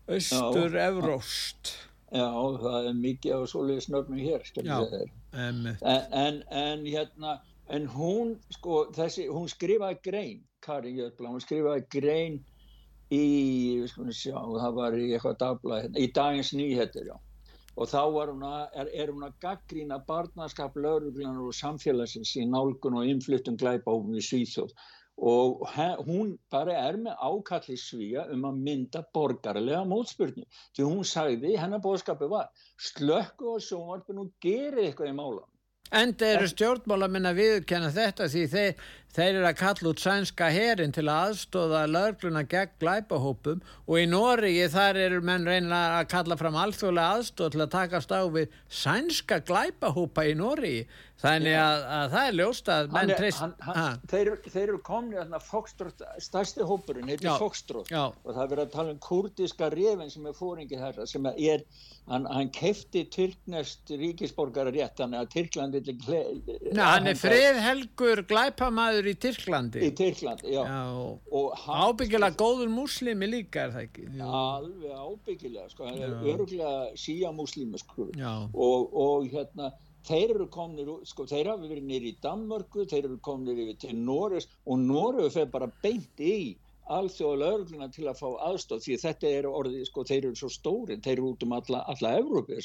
[0.09, 1.75] austur-evróst.
[2.11, 2.27] Já,
[2.65, 5.11] það er mikið á soliði snöfnum hér, skilja þeir.
[5.37, 7.37] En, en, en hérna,
[7.69, 12.41] en hún, sko, þessi, hún skrifaði grein, Karin Jötla, hún skrifaði grein
[13.15, 13.25] í,
[14.15, 17.17] sjá, það var í eitthvað dagblæð, hérna, í dagins nýhettir, já.
[17.79, 22.97] Og þá hún að, er, er hún að gaggrína barnaskap, lauruglanar og samfélagsins í nálgun
[22.99, 24.73] og innflyttum glæpáfum í Svíþjóð.
[25.21, 25.67] og
[26.07, 31.83] hún bara er með ákalli svíja um að mynda borgarlega mótspurnu því hún sagði, hennar
[31.83, 32.47] bóðskapi var
[32.79, 35.51] slökku og sjónvarpinu og gerið eitthvað í málan
[35.91, 38.83] En þeir eru stjórnmálamenn að viðkenna þetta því þeir,
[39.15, 44.07] þeir eru að kalla út sænska herin til að aðstóða lögluna gegn glæpahópum og í
[44.07, 48.59] Nóriði þar eru menn reyna að kalla fram alþjóðlega aðstóð til að takast á við
[48.81, 50.85] sænska glæpahópa í Nóriði.
[51.21, 53.41] Þannig að, að það er ljóst að menn treyst...
[54.09, 58.71] Þeir, þeir eru komnið að Fokstrótt, stærsti hópurinn heitir Fokstrótt og það er verið að
[58.73, 61.61] tala um kurdiska reyfin sem er fóringið þessa sem er,
[62.09, 65.83] hann, hann kefti Tyrknest ríkisborgara rétt, þannig að Tyrklandi
[66.73, 68.23] Ná, hann er friðhelgur
[69.01, 71.85] glæpamaður í Tyrklandi í Tyrklandi, já, já.
[71.87, 74.25] ábyggilega góður muslimi líka er það ekki já.
[74.25, 75.85] alveg ábyggilega sko.
[75.85, 78.09] hann er örgulega síja muslimi sko.
[78.53, 79.71] og, og hérna
[80.07, 83.97] þeir eru komnir, sko, þeir hafi verið nýri í Danmörku, þeir eru komnir yfir til
[83.97, 86.57] Norris og Norris fer bara beint í
[86.91, 90.97] alþjóðlega örgluna til að fá aðstóð því þetta er orðið, sko, þeir eru svo stóri
[90.97, 92.57] þeir eru út um alla, alla Evrópi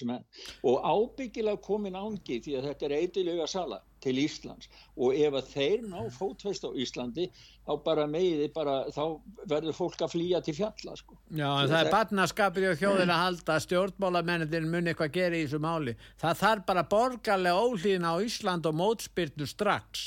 [0.67, 4.69] og ábyggilega komin ángi því að þetta er eitthilega sala til Íslands.
[4.97, 7.29] Og ef að þeir ná fótveist á Íslandi
[7.67, 11.17] þá bara meði bara, þá verður fólk að flýja til fjalla sko.
[11.31, 15.47] Já, en það er barnaskapir og þjóðin að halda stjórnmálamennir muni eitthvað að gera í
[15.47, 15.97] þessu máli.
[16.23, 20.07] Það þarf bara borgarlega ólíðin á Ísland og mótspyrnu strax.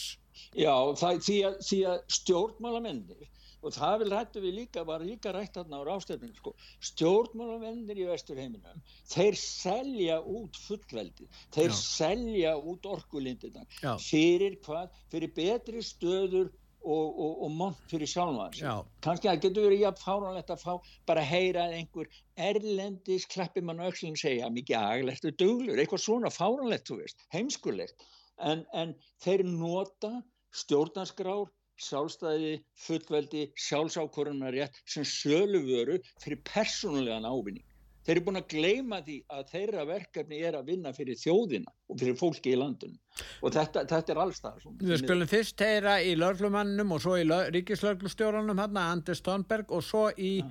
[0.56, 1.60] Já, það, því að,
[1.91, 3.28] að stjórnmálamennir
[3.62, 6.54] og það vil rættu við líka, var líka rætt þarna á rástefninu sko,
[6.91, 11.78] stjórnmálumennir í vesturheiminum, þeir selja út fullveldi, þeir Já.
[11.82, 13.65] selja út orkulindina
[14.04, 18.62] fyrir hvað, fyrir betri stöður og, og, og mont fyrir sjálfans
[19.04, 22.08] kannski það getur verið jafn fáránlegt að fá bara heyra einhver
[22.39, 28.08] erlendis klappi mann aukslinn segja mikið aglegt og duglur, eitthvað svona fáránlegt, þú veist, heimskulegt.
[28.39, 30.13] En, en þeir nota
[30.56, 31.50] stjórnarskrár
[31.84, 32.54] sjálfstæði,
[32.86, 37.65] fullveldi, sjálfsákvörunarétt sem söluvöru fyrir persónulegan ávinning.
[38.10, 42.00] Þeir eru búin að gleima því að þeirra verkefni er að vinna fyrir þjóðina og
[42.00, 42.98] fyrir fólki í landunum
[43.44, 44.63] og þetta, þetta er allstað.
[44.80, 50.08] Við skulum fyrst heyra í lörglumannum og svo í ríkislörglustjóranum hérna, Anders Thornberg og svo
[50.15, 50.48] í ja.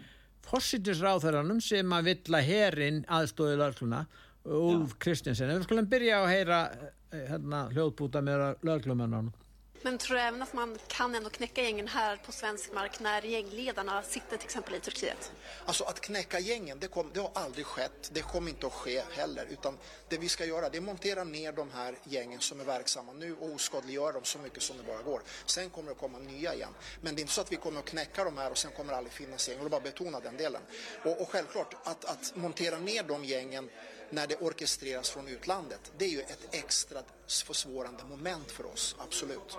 [0.46, 4.04] fossitisráþaranum sem að vill að herin aðstóði lörgluna,
[4.46, 5.00] Ulf ja.
[5.08, 5.50] Kristinsen.
[5.56, 9.34] Við skulum byrja að heyra eh, hérna, hljóðbúta með lörglumannunum.
[9.82, 13.22] Men tror du även att man kan ändå knäcka gängen här på svensk mark när
[13.22, 15.32] gängledarna sitter till exempel i Turkiet?
[15.66, 18.10] Alltså att knäcka gängen, det, kom, det har aldrig skett.
[18.12, 19.46] Det kommer inte att ske heller.
[19.50, 23.12] Utan det vi ska göra det är montera ner de här gängen som är verksamma
[23.12, 25.22] nu och oskadliggöra dem så mycket som det bara går.
[25.46, 26.74] Sen kommer det komma nya igen.
[27.00, 28.92] Men det är inte så att vi kommer att knäcka de här och sen kommer
[28.92, 29.56] det aldrig finnas gäng.
[29.56, 30.62] Jag vill bara betona den delen.
[31.04, 33.70] Och, och självklart, att, att montera ner de gängen
[34.10, 35.92] när det orkestreras från utlandet.
[35.98, 37.00] Det är ju ett extra
[37.46, 39.58] försvårande moment för oss, absolut.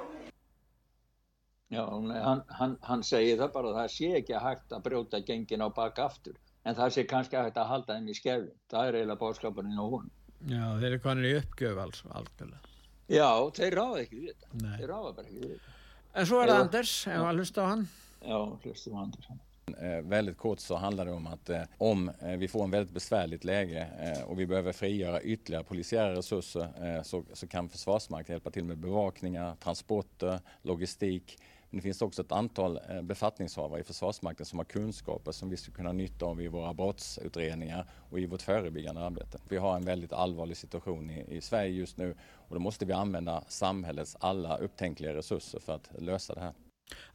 [1.72, 5.62] Já, hann, hann, hann segir það bara það sé ekki að hægt að brjóta gengin
[5.62, 6.34] á baka aftur
[6.66, 9.78] en það sé kannski að hægt að halda henni í skefin það er eiginlega bóðskapurinn
[9.78, 10.08] á hún
[10.50, 12.74] Já, þeir eru konið í uppgjöf alls algjörlega.
[13.12, 14.74] Já, þeir ráða ekki við þetta Nei.
[14.80, 15.76] þeir ráða bara ekki við þetta
[16.24, 17.86] En svo er það Anders, ef maður hlusta á hann
[18.32, 19.42] Já, hlusta á Anders hann
[19.76, 22.94] Eh, väldigt kort så handlar det om att eh, om eh, vi får en väldigt
[22.94, 23.88] besvärligt läge
[24.26, 29.56] och vi behöver frigöra ytterligare polisiära resurser så, så, kan Försvarsmakten hjälpa till med bevakningar,
[29.56, 31.38] transporter, logistik.
[31.70, 35.76] Men det finns också ett antal befattningshavare i Försvarsmakten som har kunskaper som vi skulle
[35.76, 39.40] kunna nytta av i våra brottsutredningar och i vårt förebyggande arbete.
[39.50, 42.94] Vi har en väldigt allvarlig situation i, i Sverige just nu och då måste vi
[42.94, 46.54] använda samhällets alla upptänkliga resurser för att lösa det här.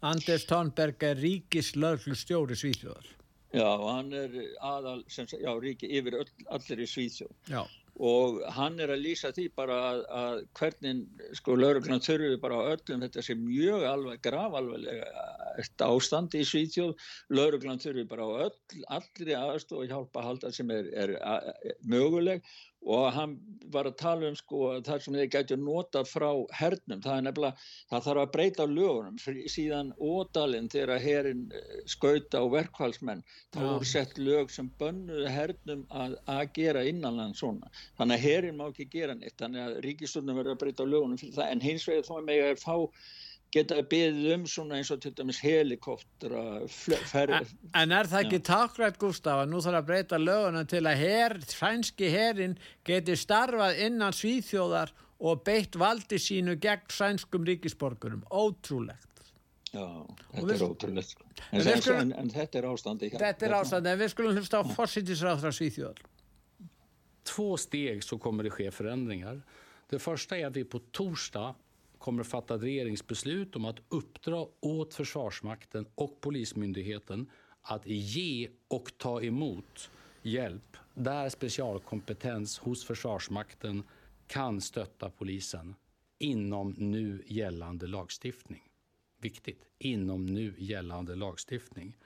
[0.04, 3.14] Anders Thornberg er ríkislörglustjóri Svíþjóðar.
[3.54, 4.34] Já, hann er
[4.66, 7.34] aðal, sem, já, ríki yfir öll, allir í Svíþjóð.
[7.52, 7.62] Já.
[8.02, 11.02] Og hann er að lýsa því bara að, að hvernig,
[11.38, 15.12] sko, lauruglan þurfi bara á öllum þetta sem mjög alveg, grafalveglega
[15.86, 16.96] ástandi í Svíþjóð.
[17.38, 21.78] Lauruglan þurfi bara á öll, allir aðstof og hjálpa að halda sem er, er, er
[21.86, 22.42] möguleg
[22.84, 23.34] og hann
[23.72, 27.68] var að tala um sko þar sem þeir gæti nota frá hernum, það er nefnilega,
[27.90, 29.16] það þarf að breyta lögunum,
[29.50, 35.84] síðan ódalinn þegar herin eh, skauta á verkfallsmenn, þá voru sett lög sem bönnuði hernum
[35.90, 40.40] að, að gera innanland svona, þannig að herin má ekki gera neitt, þannig að ríkistundum
[40.40, 42.76] verður að breyta lögunum fyrir það, en hins vegar þó með að fá
[43.54, 46.42] geta beðið um svona eins og til dæmis helikóptera
[47.22, 51.02] en, en er það ekki takkrætt Gustaf að nú þarf að breyta löguna til að
[51.04, 58.24] her, sænski herin geti starfað innan svíþjóðar og beitt valdi sínu gegn sænskum ríkisborgurum.
[58.34, 59.30] Ótrúlegt.
[59.74, 59.86] Já,
[60.34, 61.22] þetta við, er ótrúlegt.
[61.50, 64.62] en, en, skulum, en þetta er ástandi Þetta er ástandi, en við skulum hlusta á
[64.74, 66.02] fórsýttisráðra svíþjóðar.
[67.24, 69.40] Två steg så kommer det ske förändringar.
[69.88, 71.54] Det första är att vi på torsdag
[72.04, 77.30] kommer att fatta ett regeringsbeslut om att uppdra åt Försvarsmakten och Polismyndigheten
[77.62, 79.90] att ge och ta emot
[80.22, 83.82] hjälp där specialkompetens hos Försvarsmakten
[84.26, 85.74] kan stötta polisen
[86.18, 88.62] inom nu gällande lagstiftning.
[89.20, 91.96] Viktigt, inom nu gällande lagstiftning.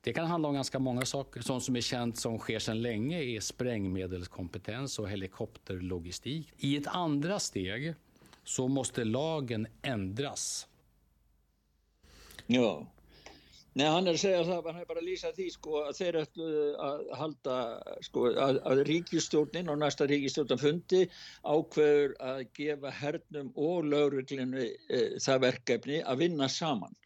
[0.00, 1.40] Det kan handla om ganska många saker.
[1.40, 6.52] Sånt som är känt som sker sedan länge är sprängmedelskompetens och helikopterlogistik.
[6.56, 7.94] I ett andra steg
[8.46, 10.66] så måste lagen ändras.
[12.46, 12.86] Já,
[13.76, 16.16] Nei, hann er að segja það, hann er bara að lýsa því sko að þeir
[16.22, 16.46] ætlu
[16.80, 17.56] að halda
[18.06, 21.00] sko að, að ríkistjórnin og næsta ríkistjórnarfundi
[21.44, 26.96] ákveður að gefa hernum og lauruglinu e, það verkefni að vinna saman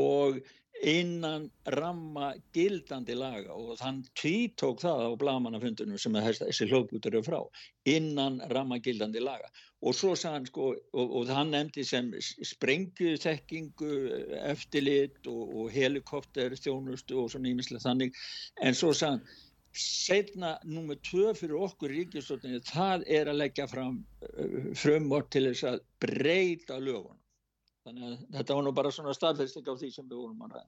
[0.00, 0.40] og
[0.82, 7.40] innan ramma gildandi laga og þann tvítók það á blamanafundunum sem þessi hljóðbútur eru frá
[7.88, 9.50] innan ramma gildandi laga.
[9.82, 12.10] Og svo sagði hann sko og, og hann nefndi sem
[12.52, 13.90] sprengjuþekkingu
[14.44, 18.18] eftirlit og, og helikopter þjónustu og svona ímislega þannig.
[18.62, 19.46] En svo sagði hann
[19.78, 25.66] setna nummið tvö fyrir okkur ríkjastofninu það er að leggja fram uh, frumvort til þess
[25.70, 27.18] að breyta lögunum
[27.88, 30.66] Þannig að þetta var nú bara svona staðfesting á því sem við vorum að ræða.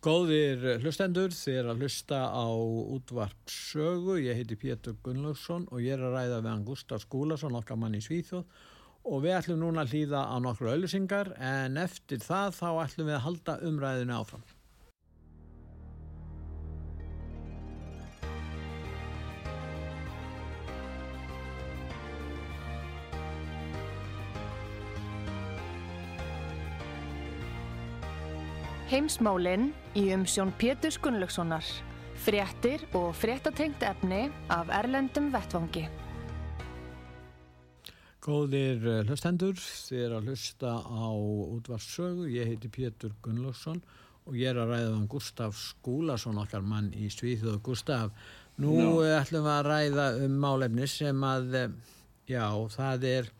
[0.00, 2.48] Góðir hlustendur, þið er að hlusta á
[2.96, 4.14] útvart sögu.
[4.24, 7.98] Ég heiti Pétur Gunnlaugsson og ég er að ræða við hann Gustaf Skúlason, okkar mann
[7.98, 8.46] í Svíþjóð.
[9.12, 13.18] Og við ætlum núna að hlýða á nokkru auðlusingar en eftir það þá ætlum við
[13.18, 14.48] að halda umræðinu áfram.
[28.90, 31.62] Heimsmálinn í umsjón Pétur Gunnlaugssonar.
[32.18, 35.84] Fréttir og fréttatengt efni af Erlendum Vettvangi.
[38.18, 42.26] Góðir eh, hlustendur, þið er að hlusta á útvarssögu.
[42.34, 43.78] Ég heiti Pétur Gunnlaugsson
[44.26, 47.62] og ég er að ræða um Gustaf Skúlason, okkar mann í Svíþjóðu.
[47.70, 48.10] Gustaf,
[48.58, 48.96] nú no.
[49.06, 51.94] ætlum við að ræða um málefni sem að, eh,
[52.26, 53.30] já, það er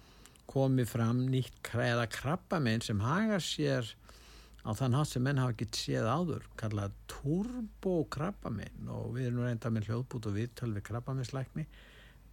[0.46, 3.96] komið fram nýtt kræða krabbamenn sem hagar sér
[4.66, 9.72] á þann hátt sem menn hafa ekki séð áður kallað turbokrabbaminn og við erum reynda
[9.72, 11.66] með hljóðbút og viðtöl við krabbaminslækni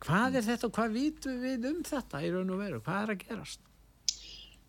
[0.03, 3.15] hvað er þetta og hvað vitum við um þetta í raun og veru, hvað er
[3.15, 3.63] að gerast?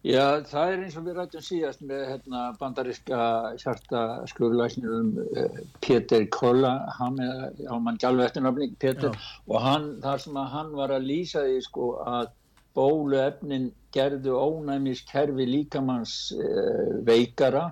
[0.06, 3.22] Já, það er eins og við rættum síðast með hérna, bandariska
[3.58, 6.70] hjartaskurðlæsnir um uh, Pétur Kolla.
[7.00, 9.18] Hann er á mann gjálfættunafning Pétur
[9.50, 12.30] og hann, þar sem að hann var að lýsa því sko að
[12.78, 17.68] bóluefnin gerðu ónæmiskerfi líkamanns uh, veikara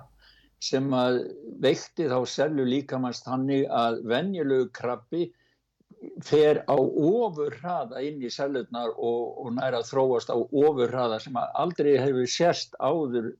[0.63, 1.19] sem að
[1.61, 5.27] veikti þá selju líkamanns þannig að venjulegu krabbi
[6.25, 12.29] fer á ofurraða inn í sellurnar og, og næra þróast á ofurraða sem aldrei hefur
[12.29, 13.31] sérst áður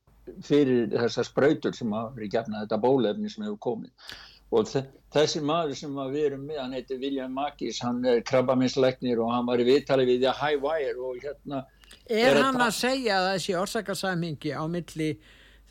[0.44, 4.16] fyrir þessar spröytur sem hafa verið gefnað þetta bólefni sem hefur komið
[4.52, 4.70] og
[5.14, 9.48] þessi maður sem við erum með hann heitir William Makis, hann er krabbaminsleiknir og hann
[9.50, 11.66] var í viðtali við The High Wire og hérna
[12.08, 15.10] Er, er hann að segja að þessi orsakasamhingi á milli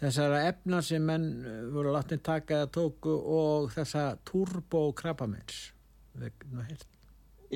[0.00, 5.70] þessara efna sem menn uh, voru látið taka eða tóku og þessa turbo krabbamins
[6.16, 6.95] vegna hérna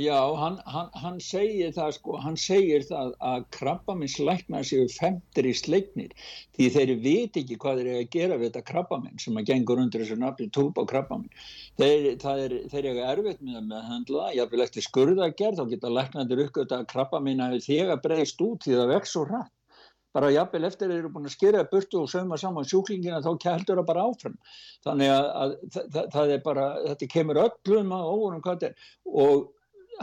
[0.01, 5.49] Já, hann, hann, hann segir það sko, hann segir það að krabbamins læknar séu femtir
[5.51, 6.15] í sleiknir
[6.57, 9.83] því þeir veit ekki hvað þeir eru að gera við þetta krabbaminn sem að gengur
[9.83, 11.45] undir þessu nafni túrba krabbaminn.
[11.83, 15.95] Þeir, er, þeir eru erfitt með að meðhandla, vil eftir skurða að gera þá geta
[15.99, 19.55] læknandir uppgötta að krabbaminn hafi þegar breyst út því það vex svo rætt.
[20.17, 23.79] Bara jafnvel eftir þeir eru búin að skyrja burtu og sauma saman sjúklingina þá heldur
[23.79, 24.41] það bara áfram.
[24.83, 29.51] Þannig að, að það, það bara, þetta kemur öllum að óvurum hvað þetta er og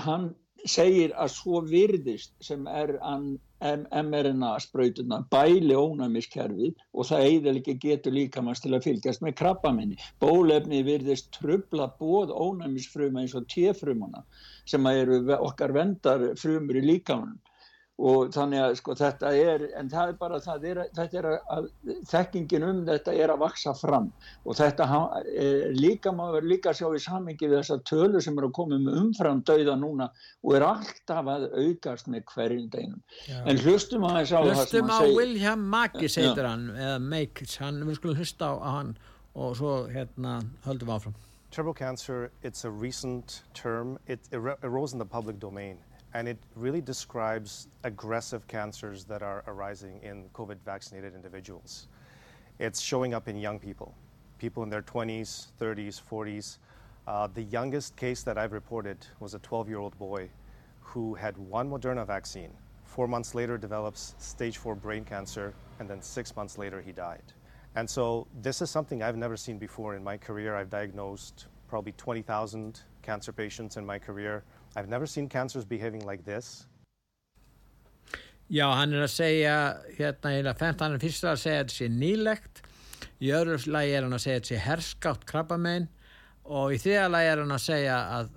[0.05, 0.27] hann
[0.67, 8.65] segir að svo virðist sem mRNA sprautuna bæli ónæmiskerfið og það eiginlega ekki getur líkamast
[8.65, 9.97] til að fylgjast með krabbamenni.
[10.21, 14.25] Bólefni virðist trubla bóð ónæmisfruma eins og téfrumuna
[14.65, 17.39] sem eru okkar vendar frumur í líkamannum
[17.97, 21.69] og þannig að sko þetta er en það er bara það er, þetta er að
[22.11, 24.11] þekkingin um þetta er að vaksa fram.
[24.45, 24.85] Og þetta
[25.33, 28.91] er líka maður líka sjá í samingi við þessar tölur sem eru að koma um
[28.93, 30.11] umfram dauða núna
[30.45, 33.01] og er alltaf að aukast með hverjum deginum.
[33.49, 35.15] En hlustum að það sá hlustum á seg...
[35.17, 38.93] William Makis heitir hann eða Makis, hann, við skulum hlusta á hann
[39.37, 41.17] og svo hérna höldum við áfram.
[41.49, 43.97] Turbo cancer, it's a recent term.
[44.05, 44.19] It
[44.61, 45.77] arose in the public domain
[46.13, 51.87] and it really describes aggressive cancers that are arising in COVID vaccinated individuals.
[52.59, 53.93] It's showing up in young people,
[54.39, 56.57] people in their 20s, 30s, 40s.
[57.07, 60.29] Uh, the youngest case that I've reported was a 12 year old boy
[60.81, 62.51] who had one Moderna vaccine
[62.87, 67.21] Four months later, develops stage four brain cancer, and then six months later, he died.
[67.75, 70.55] And so, this is something I've never seen before in my career.
[70.55, 74.43] I've diagnosed probably 20,000 cancer patients in my career.
[74.77, 76.67] I've never seen cancers behaving like this.
[78.47, 79.55] Já, hann er að segja,
[79.97, 82.61] hérna, hérna, hann er fyrst að segja að þetta sé nýlegt,
[83.19, 85.89] í öðru lagi er hann að segja að þetta sé herskátt krabbamein
[86.45, 88.29] og í þriða lagi er hann að segja að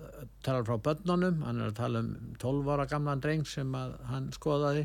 [0.43, 2.11] tala frá börnunum, hann er að tala um
[2.41, 3.77] 12 ára gamlan dreng sem
[4.09, 4.83] hann skoðaði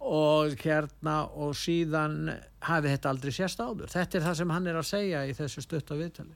[0.00, 2.32] og hérna og síðan
[2.64, 3.92] hafi þetta aldrei sérst áður.
[3.92, 6.34] Þetta er það sem hann er að segja í þessu stutta viðtali.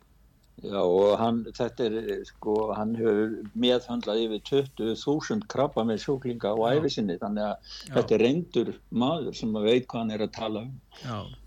[0.60, 1.94] Já og hann, þetta er,
[2.28, 4.42] sko, hann hefur meðhandlað yfir
[4.78, 7.94] 20.000 krabba með sjúklinga á æfisinni þannig að Já.
[7.96, 8.70] þetta er reyndur
[9.02, 10.70] maður sem veit hvað hann er að tala um.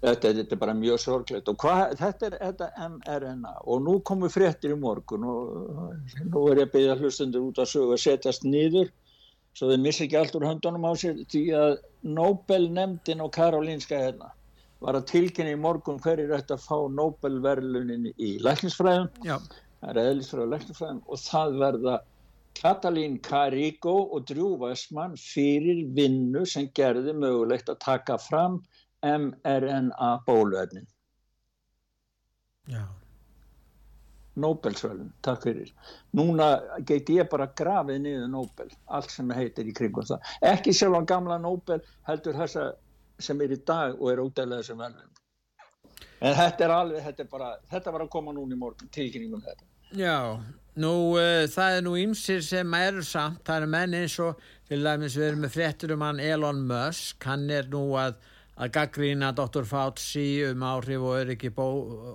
[0.04, 4.28] Þetta, þetta er bara mjög sorglegt og hvað, þetta er þetta mRNA og nú komum
[4.28, 8.06] við fréttir í morgun og nú er ég að beða hlustundur út að sögu að
[8.10, 8.92] setjast nýður
[9.56, 14.02] svo þau missi ekki allt úr höndunum á sér því að Nobel nefndin og Karolinska
[14.02, 14.35] hérna
[14.86, 19.08] var að tilkynna í morgun hverjir ætti að fá Nobelverlunin í læknisfræðum.
[19.26, 21.96] Það er eðlisfræð og læknisfræðum og það verða
[22.56, 28.62] Katalín Carrigo og Drew Westman fyrir vinnu sem gerði mögulegt að taka fram
[29.06, 30.86] mRNA bóluefnin.
[32.72, 32.86] Já.
[34.36, 35.70] Nobelsvölun, takk fyrir.
[36.16, 36.48] Núna
[36.88, 40.34] get ég bara grafið niður Nobel, allt sem heitir í kringum það.
[40.44, 41.80] Ekki sjálf á gamla Nobel
[42.10, 42.74] heldur þessa
[43.20, 45.16] sem er í dag og er útæðilega þessum velum
[46.20, 49.44] en þetta er alveg þetta, er bara, þetta var að koma núna í morgun tilkynningum
[49.46, 49.68] þetta.
[49.96, 50.18] Já,
[50.82, 54.82] nú uh, það er nú ymsir sem eru samt, það er menn eins og til
[54.84, 58.18] dæmis við erum með fréttur um hann Elon Musk, hann er nú að
[58.56, 59.66] að gaggrína Dr.
[59.68, 61.50] Fauci um áhrif og öryggi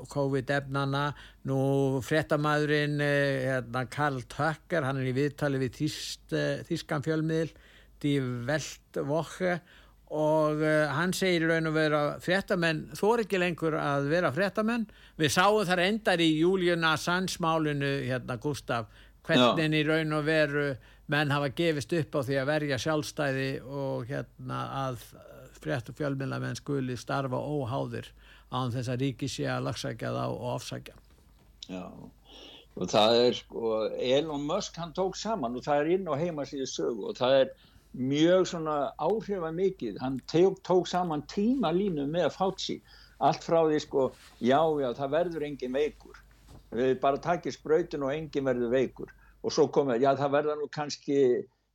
[0.08, 1.02] COVID-efnana
[1.50, 1.58] nú
[2.04, 7.52] fréttamaðurinn eh, hérna, Karl Tucker, hann er í viðtali við Þísk, eh, Þískan fjölmiðl
[8.00, 9.58] Die Weltwoche
[10.10, 14.32] og uh, hann segir í raun og veru að fréttamenn þór ekki lengur að vera
[14.34, 14.88] fréttamenn.
[15.20, 18.90] Við sáum þar endar í Julian Assange málinu hérna Gustaf
[19.26, 20.66] hvernig í raun og veru
[21.10, 25.04] menn hafa gefist upp á því að verja sjálfstæði og hérna að
[25.60, 28.08] frétt og fjölmjölamenn skuli starfa óháðir
[28.50, 30.96] án þess að ríki sé að lagsækja þá og ofsækja.
[31.70, 31.84] Já.
[32.78, 36.68] Og það er sko Elon Musk hann tók saman og það er inn á heimasíðu
[36.70, 37.52] sögu og það er
[37.92, 42.80] mjög svona áhrifa mikið hann tók, tók saman tímalínu með Fauci
[43.18, 44.10] allt frá því sko
[44.40, 46.20] já já það verður engin veikur.
[46.70, 49.10] Við bara takir spröytun og engin verður veikur.
[49.42, 51.20] Og svo komið já það verður nú kannski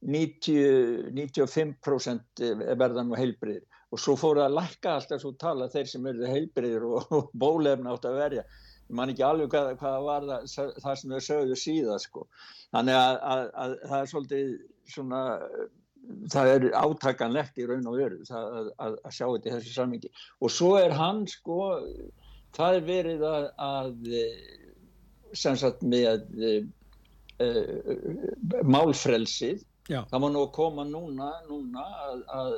[0.06, 2.46] 90, 95%
[2.78, 3.64] verða nú heilbriðir
[3.94, 7.30] og svo fór það að lækka alltaf svo tala þeir sem verður heilbriðir og, og
[7.34, 8.46] bólefna átt að verja.
[8.86, 12.26] Ég man ekki alveg hvað, hvað var það, það sem þau sögðu síðan sko.
[12.76, 14.52] Þannig að, að, að það er svolítið
[14.94, 15.22] svona
[16.34, 20.12] það er átakanlegt í raun og veru að, að, að sjá þetta í þessu sammingi
[20.40, 21.60] og svo er hann sko
[22.56, 23.92] það er verið að, að
[25.36, 26.64] sem sagt með uh,
[28.64, 29.64] málfrelsið.
[29.86, 30.00] Já.
[30.10, 31.84] það má nú að koma núna, núna
[32.34, 32.56] að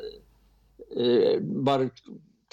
[0.96, 1.34] uh,
[1.68, 1.90] bara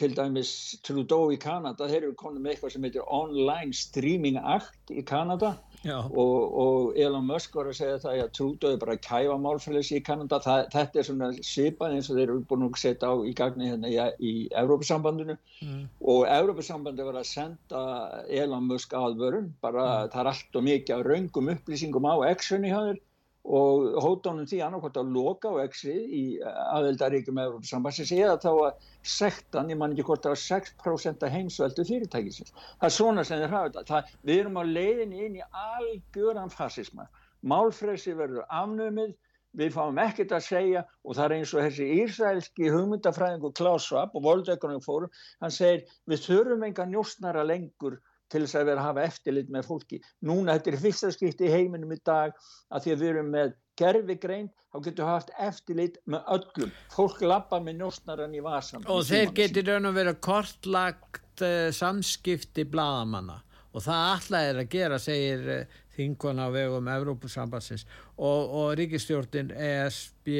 [0.00, 4.90] til dæmis Trudeau í Kanada þeir eru konið með eitthvað sem heitir Online Streaming Act
[4.90, 5.52] í Kanada
[5.92, 10.00] og, og Elon Musk var að segja það að er bara að kæfa málfræðis í
[10.04, 10.40] Kanada.
[10.44, 13.70] Það, þetta er svona svipað eins og þeir eru búin að setja á í gagni
[13.70, 15.82] hérna í, í Európa-sambandinu mm.
[16.14, 17.82] og Európa-sambandi var að senda
[18.28, 20.14] Elon Musk aðvörun bara mm.
[20.14, 23.02] það er allt og mikið af raungum upplýsingum á X-unni hjá þeir
[23.44, 28.86] og hóttunum því annarkvæmt að loka á exi í aðeldaríkjum með Európa-sambansins eða þá að
[29.14, 32.54] sektan, ég man ekki hvort það var 6% af heimsveldu fyrirtækisins.
[32.54, 34.00] Það er svona sem þeir hafa þetta.
[34.24, 37.04] Við erum á leiðinni inn í algjöran fascisma.
[37.44, 39.12] Málfresi verður afnumið,
[39.54, 44.16] við fáum ekkert að segja og það er eins og þessi ísraelski hugmyndafræðingu Klaus Schwab
[44.16, 45.12] og World Economic Forum,
[45.44, 48.00] hann segir við þurfum enga njóstnara lengur
[48.34, 50.00] til þess að vera að hafa eftirlit með fólki.
[50.26, 52.34] Núna þetta er fyrsta skipti í heiminum í dag
[52.74, 56.74] að því að við erum með gerfi grein, þá getur haft eftirlit með öllum.
[56.94, 58.86] Fólk lappa með njóstnaran í vasan.
[58.90, 63.40] Og þeir getur raun og verið kortlagt uh, samskipti bladamanna
[63.74, 67.84] og það alltaf er að gera, segir uh, þingona á vegum Evrópusambansins
[68.16, 70.30] og, og ríkistjórnin ESB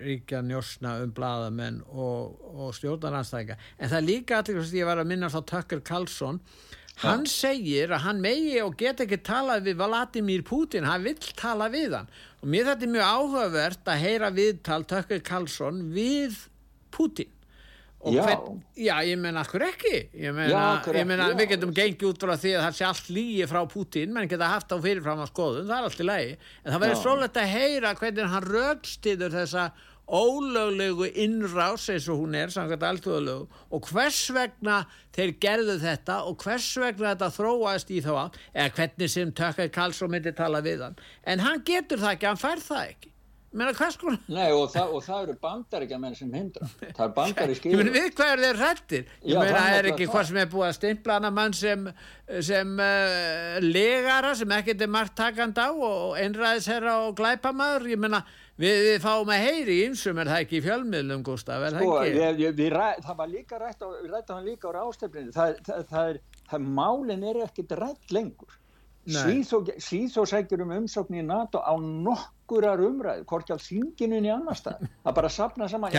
[0.00, 3.58] ríkja njósna um bladamenn og, og stjórnaranstækja.
[3.78, 6.40] En það er líka allir sem ég var að minna á Tucker Carlson
[7.00, 11.70] hann segir að hann megi og get ekki talað við Vladimir Putin hann vill tala
[11.72, 12.08] við hann.
[12.40, 16.46] Og mér þetta er mjög áhugavert að heyra viðtal Tökkur Karlsson við
[16.94, 17.30] Putin.
[18.00, 18.22] Já.
[18.24, 19.92] Hvern, já, ég menna, akkur ekki?
[20.16, 24.14] Ég menna, við getum gengið út frá því að það sé allt lígi frá Putin
[24.16, 26.30] menn geta haft á fyrirfram að skoðun, það er allt í lagi.
[26.64, 29.66] En það verður svolítið að heyra hvernig hann rögstiður þessa
[30.10, 34.80] ólöglegu innrás eins og hún er samkvæmt alþjóðalögu og hvers vegna
[35.14, 39.72] þeir gerðu þetta og hvers vegna þetta þróaðist í þá átt eða hvernig sem Tökkar
[39.74, 41.00] Karlsson myndi tala við hann.
[41.24, 43.14] En hann getur það ekki, hann fær það ekki.
[43.50, 43.72] Meina?
[44.30, 46.68] Nei, og, það, og það eru bandaríkja menn sem hindra.
[46.84, 50.28] Það er bandaríski yfir við hvað er þeir hrættir ég meina það er ekki hvað
[50.28, 51.88] sem er búið að stimpla hana mann sem,
[52.46, 57.88] sem uh, legara sem ekkert er margt takand á og einræðisherra og glæpamaður?
[57.90, 58.22] Ég meina
[58.60, 62.64] við, við fáum að heyri einsum er það ekki í fjölmiðlum Gustaf sko, ég, ég,
[62.74, 66.10] ræ, það var líka rætt á, við rættum hann líka á rástefninu það, það, það
[66.14, 68.58] er, málin er ekkert rætt lengur.
[69.10, 74.82] Síðsó sækjur um umsókn í NATO á nokk nokkurar umræð, hvort á þinginunni annar stað,
[75.06, 75.92] að bara sapna saman.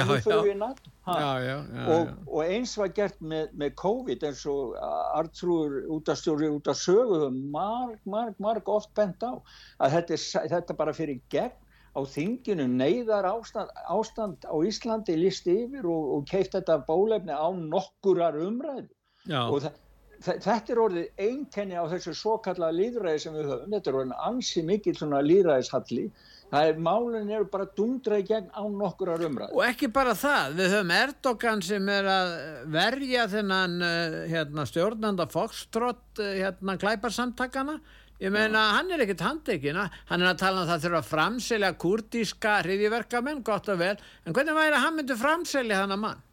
[1.02, 1.56] Já, já.
[1.72, 4.76] Já, og, og eins var gert með, með COVID eins og
[5.18, 9.34] Artrúur út af stjóri út af sögu marg, marg, marg oft bent á
[9.82, 11.58] að þetta, er, þetta bara fyrir gegn
[11.92, 17.48] á þinginu neyðar ástand, ástand á Íslandi listi yfir og, og keift þetta bólefni á
[17.52, 18.90] nokkurar umræð
[19.30, 19.80] og það
[20.22, 24.20] þetta er orðið einkenni á þessu svo kallaða líðræði sem við höfum, þetta er orðin
[24.28, 26.04] ansi mikil svona líðræðishalli
[26.52, 30.58] það er málun eru bara dundraði gegn á nokkur ára umræð og ekki bara það,
[30.60, 32.34] við höfum Erdogan sem er að
[32.76, 37.80] verja þennan eh, hérna, stjórnanda Foxtrot eh, hérna klæparsamtakana
[38.22, 41.72] ég meina hann er ekkert handekina hann er að tala um það þurfa að framselja
[41.84, 43.96] kurdíska hriðiverkamenn, gott og vel.
[44.26, 46.28] En hvernig væri að hann myndi framselja þannig mann?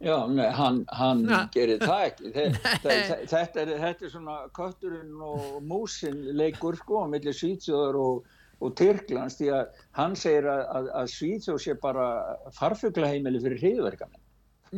[0.00, 2.30] Já, nei, hann, hann gerir það ekki.
[3.28, 8.30] Þetta er, þetta er svona kötturinn og músin leikur sko, millir Svítsjóður og
[8.60, 12.08] og Tyrklands því að hann segir að, að, að Svíþjóð sé bara
[12.56, 14.22] farfuglaheimili fyrir hriðverkamenn.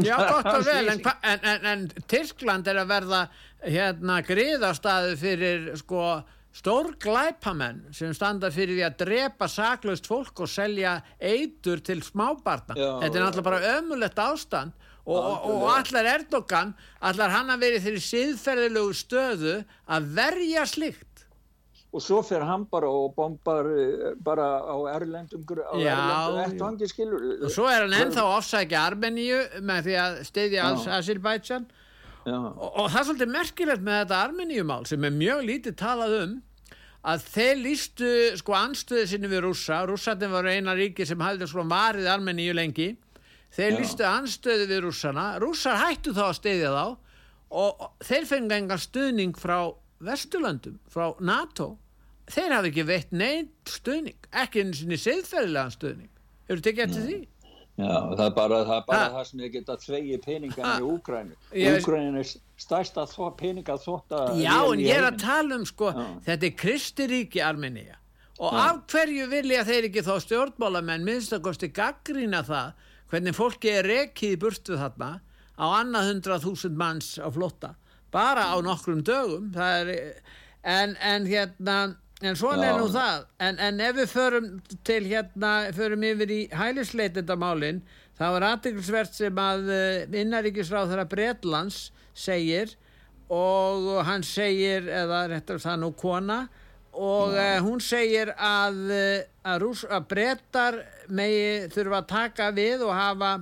[0.01, 3.25] Já, gott og vel, en, en, en, en Tyrkland er að verða
[3.63, 6.07] hérna griðastaði fyrir sko
[6.53, 12.77] stór glæpamenn sem standa fyrir því að drepa saklaust fólk og selja eitur til smábarna.
[12.77, 14.73] Já, Þetta er náttúrulega bara ömulegt ástand
[15.03, 19.57] og, og, og allar Erdogan, allar hann að veri þeirri síðferðilegu stöðu
[19.93, 21.12] að verja slikt
[21.93, 27.69] og svo fer hann bara og bombar eh, bara á erlendum eftirhangi skilur og svo
[27.69, 31.69] er hann ennþá ofsækja Armeníu með því að steyðja Asilbætsjan
[32.25, 36.41] og, og það er svolítið merkilegt með þetta Armeníumál sem er mjög lítið talað um
[37.03, 39.81] að þeir lístu sko anstöðu sinni við rússa.
[39.89, 42.93] Rússatinn var eina ríki sem hafði sko varið Armeníu lengi.
[43.53, 43.79] Þeir Já.
[43.81, 45.25] lístu anstöðu við rússana.
[45.43, 46.85] Rússar hættu þá að steyðja þá.
[47.63, 49.57] Og þeir fengi enga stuðning frá
[50.03, 51.77] Vesturlandum, frá NATO
[52.31, 56.11] þeir hafi ekki veitt neitt stuðning ekki eins og siðferðilegan stuðning.
[56.47, 57.21] Hefur þið tekið eftir því?
[57.73, 61.37] Já, það er bara það, er bara það sem ég geta tvegi peningar í Úgrænu
[61.71, 63.07] Úgrænu er stærsta
[63.39, 66.05] peninga þótt að Já, en ég er að tala um sko Já.
[66.27, 67.97] þetta er Kristiríki Armenia
[68.37, 68.61] og Já.
[68.67, 72.75] af hverju vilja þeir ekki þá stjórnmálamenn minnstakosti gaggrína það
[73.09, 75.11] hvernig fólki er rekið í burtu þarna
[75.57, 77.73] á annað hundrað þúsund manns á flotta
[78.13, 79.95] bara á nokkrum dögum er,
[80.61, 81.81] en, en hérna
[82.23, 84.49] En svona er nú það, en, en ef við förum
[84.87, 87.81] til hérna, förum yfir í hælisleitendamálinn,
[88.19, 91.81] þá er aðdeglisvert sem að uh, innaríkisráð þeirra Breitlands
[92.15, 92.77] segir
[93.33, 96.45] og hann segir, eða réttar það nú kona,
[96.93, 99.23] og uh, hún segir að, uh,
[99.55, 100.79] að, að brettar
[101.11, 103.33] megi þurfa að taka við og hafa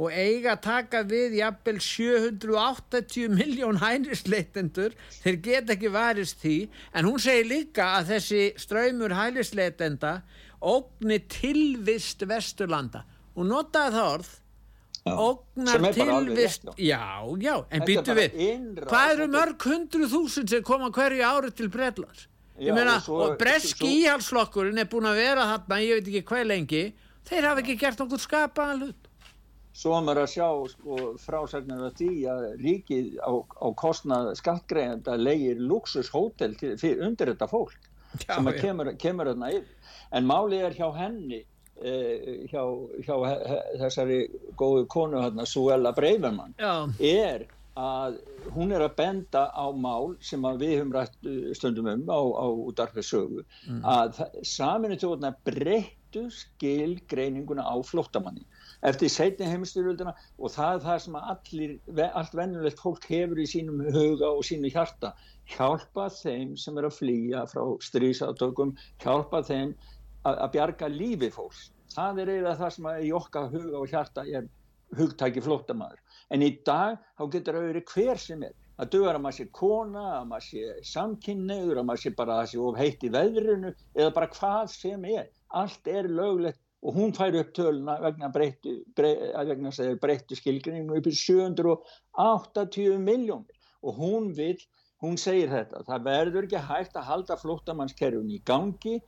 [0.00, 4.94] og eiga að taka við jafnvel 780 miljón hælisleitendur.
[5.22, 6.56] Þeir get ekki varist því.
[6.96, 10.20] En hún segir líka að þessi ströymur hælisleitenda
[10.62, 13.04] ógni tilvist vesturlanda.
[13.36, 14.32] Og notaði það orð.
[15.02, 17.02] Ógnar tilvist já,
[17.42, 18.36] já, en býtu við.
[18.86, 22.28] hvað eru mörg hundru þúsund sem koma hverju ári til Breitlands
[22.62, 26.44] ég meina, og, og breski íhalsflokkurinn er búin að vera þarna, ég veit ekki hvað
[26.52, 26.82] lengi.
[27.26, 29.01] Þeir hafa ekki gert okkur skapaðan hlut
[29.72, 35.16] svo er maður að sjá sko, frásagnir af því að ríkið á, á kostnað skattgreðenda
[35.20, 36.52] leigir luxushótel
[36.92, 37.88] undir þetta fólk
[38.20, 41.40] já, sem kemur, kemur þarna yfir en málið er hjá henni
[41.80, 42.62] eh, hjá,
[43.06, 43.16] hjá
[43.80, 44.20] þessari
[44.60, 46.56] góðu konu hérna Suella Breivermann
[47.00, 48.18] er að
[48.52, 52.46] hún er að benda á mál sem við höfum rætt eh, stundum um á, á
[52.68, 53.80] útarfisögu mm.
[53.88, 58.44] að saminu tjóðuna breyttu skilgreininguna á flóttamanni
[58.88, 61.74] eftir setni heimstyrjöldina og það er það sem allir,
[62.08, 65.12] allt vennulegt fólk hefur í sínum huga og sínu hjarta.
[65.52, 69.76] Hjálpa þeim sem er að flýja frá strísatökum hjálpa þeim
[70.28, 71.70] að, bjarga lífi fólks.
[71.92, 74.48] Það er eiginlega það sem í okkar huga og hjarta er
[74.96, 76.00] hugtæki flóttamæður
[76.32, 80.04] en í dag þá getur auðvitað hver sem er að duðar að maður sé kona,
[80.18, 83.72] að maður sé samkynneður, að maður sé bara að það sé of heitt í veðrinu
[83.94, 85.28] eða bara hvað sem er.
[85.52, 92.98] Allt er löglegt og hún fær upp töluna vegna breyttu, breyttu skilgrinningu upp í 780
[93.02, 94.58] miljónir og hún vil,
[95.02, 98.98] hún segir þetta, það verður ekki hægt að halda flóttamannskerfun í gangi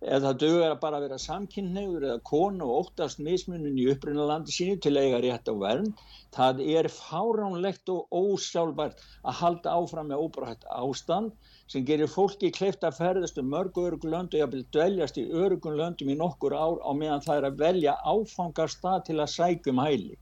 [0.00, 4.96] eða dögur bara að vera samkynnegur eða konu og óttast mismunin í upprunalandi sínu til
[4.96, 5.90] eiga rétt á verðn.
[6.32, 11.34] Það er fáránlegt og ósjálfbært að halda áfram með óbrætt ástand
[11.70, 16.10] sem gerir fólki kleift að ferðast um mörg lönd og jafnvel dveljast í örugun löndum
[16.10, 20.18] í nokkur ár á meðan það er að velja áfangarstað til að sækjum hæli.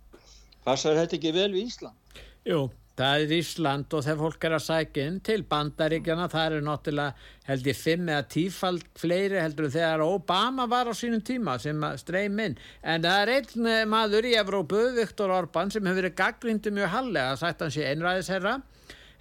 [0.65, 2.21] Passar þetta ekki vel við Ísland?
[2.45, 2.67] Jú,
[2.99, 7.29] Það er Ísland og þegar fólk er að sækja inn til bandaríkjana, það eru náttúrulega
[7.47, 12.41] held ég fimm eða tífald fleiri heldur þegar Obama var á sínum tíma sem streym
[12.43, 12.57] inn.
[12.83, 16.91] En það er einn eh, maður í Evrópu, Viktor Orbán, sem hefur verið gaggrindi mjög
[16.97, 18.57] hallega, sagt hans í einræðisherra,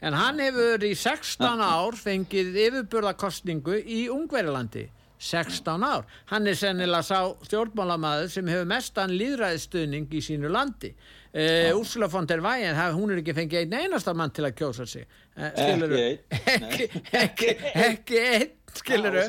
[0.01, 4.87] en hann hefur í 16 ár fengið yfirburðakostningu í Ungverilandi.
[5.17, 6.03] 16 ár.
[6.29, 10.91] Hann er sennilega sá stjórnmálamæður sem hefur mestan líðræðistöðning í sínu landi.
[11.37, 14.85] Uh, Úrsula von der Weyen, hún er ekki fengið einn einasta mann til að kjósa
[14.89, 15.07] sig.
[15.37, 16.87] Uh, ekki einn ekki,
[17.23, 17.51] ekki,
[17.87, 19.25] ekki einn skilur og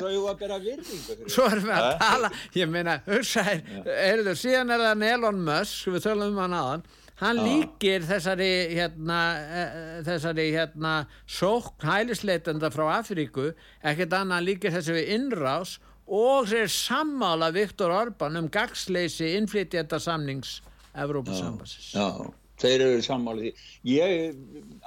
[1.31, 3.63] svo erum við að tala ég meina, hugsaðir,
[3.95, 6.83] erðu síðan er það Elon Musk, við tölum um hann aðan
[7.19, 10.95] hann líkir þessari hérna, uh, þessari hérna
[11.27, 13.51] sókn hælisleitenda frá Afríku
[13.83, 15.77] ekkert annað líkir þessari innrás
[16.09, 20.59] og sér sammála Viktor Orban um gagsleysi innflytjenda samnings
[20.97, 21.91] Evrópusambassins.
[21.93, 23.67] Já, þeir eru sammálið því.
[23.93, 24.39] Ég,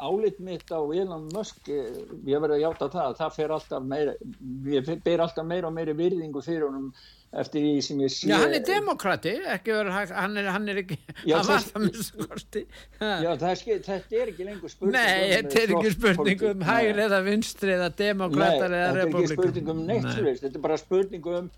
[0.03, 4.15] álit mitt á Elon Musk, eh, ég verði að hjáta það, það fer alltaf meira,
[4.67, 6.91] ég ber alltaf meira og meira virðingu fyrir honum
[7.33, 8.29] eftir því sem ég sé.
[8.29, 11.87] Já, hann er demokrati, ekki verið, hann er, hann er ekki, já, hann var það
[11.87, 12.63] með skorti.
[13.01, 17.21] Já, það þetta er ekki lengur spurning Nei, þetta er ekki spurning um hægri eða
[17.27, 19.13] vinstri eða demokrater eða republikum.
[19.13, 20.39] Nei, þetta er ekki spurning um neitt, Nei.
[20.45, 21.53] þetta er bara spurning um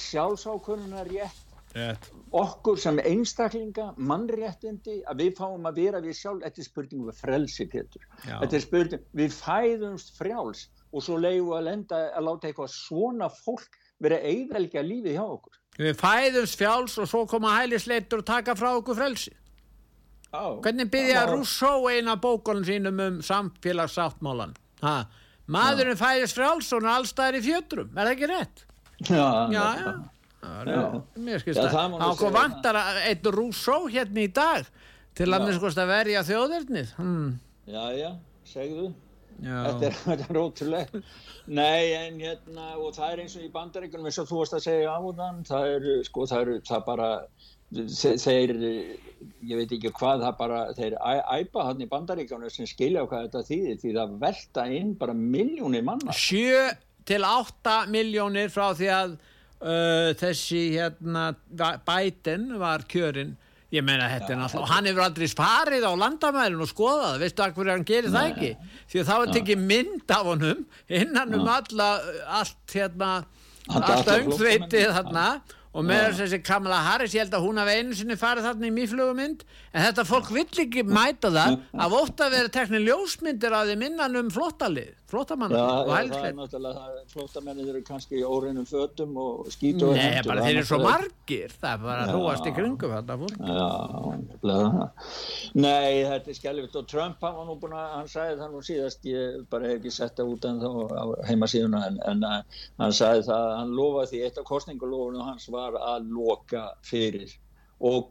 [0.00, 2.08] sjálfsákununar rétt Rétt.
[2.34, 7.14] okkur sem einstaklinga mannréttindi að við fáum að vera við sjálf þetta er spurning um
[7.14, 12.26] frelsi Pétur þetta er spurning, við fæðumst frjáls og svo leiðum við að lenda að
[12.26, 15.58] láta eitthvað svona fólk vera eiginvelgja lífið hjá okkur.
[15.80, 19.32] Við fæðumst frjáls og svo koma hælisleitur og taka frá okkur frelsi.
[20.30, 24.52] Á, hvernig byrja Rousseau eina bókunum sínum um samfélagsáttmálan
[25.50, 28.64] maðurinn fæðist frjáls og hann er allstæðir í fjötrum, er það ekki rétt?
[29.10, 29.64] já, já,
[30.70, 30.84] já.
[31.18, 31.98] Mér skilst það.
[31.98, 32.78] þá vantar
[33.08, 34.68] einn Rousseau hérna í dag
[35.18, 36.94] til að að verja þjóðirnið?
[37.00, 37.30] Hmm.
[37.66, 38.10] já já,
[38.46, 38.92] segðu
[39.42, 41.04] þetta er, þetta er ótrúlega
[41.50, 44.66] nei en hérna og það er eins og í bandaríkunum eins og þú varst að
[44.68, 47.10] segja á þann það er sko það er það bara
[47.70, 48.54] þeir,
[49.46, 53.42] ég veit ekki hvað það bara, þeir æpa hann í bandaríkanu sem skilja hvað þetta
[53.46, 56.12] þýðir því það velta inn bara miljónir manna.
[56.12, 56.72] 7
[57.06, 61.30] til 8 miljónir frá því að uh, þessi hérna
[61.86, 63.36] Biden var kjörinn
[63.70, 67.44] ég meina þetta er náttúrulega og hann hefur aldrei farið á landamærin og skoðað veistu
[67.44, 68.50] að hverju hann gerir það ekki?
[68.90, 70.66] því að það var tekið mynd af honum
[71.00, 71.88] innan um alla
[72.40, 73.12] allt hérna
[73.70, 75.30] allt öngþveitið þarna.
[75.70, 78.72] Og með þessi Kamala Harris ég held að hún hafi einu sinni farið þarna í
[78.74, 79.44] mýflugumynd.
[79.70, 83.84] En þetta fólk vill ekki mæta það af ótt að vera tekni ljósmyndir af þeim
[83.86, 89.98] innan um flottalið flottamann og hælsleitt flottamennir eru kannski í óreinum fötum og skýtu og
[89.98, 93.38] Nei, bara þeir eru svo margir það er bara að hrúast í kringum þetta fólk.
[93.50, 93.68] Já,
[95.54, 98.62] Nei, þetta er skjálfitt og Trump hann var nú búin að, hann sagði það nú
[98.70, 102.96] síðast ég bara hef ekki sett það út en þá á heimasíðuna en, en hann
[102.96, 107.36] sagði það, hann lofaði því eitt af kostningulofunum hans var að loka fyrir
[107.80, 108.10] og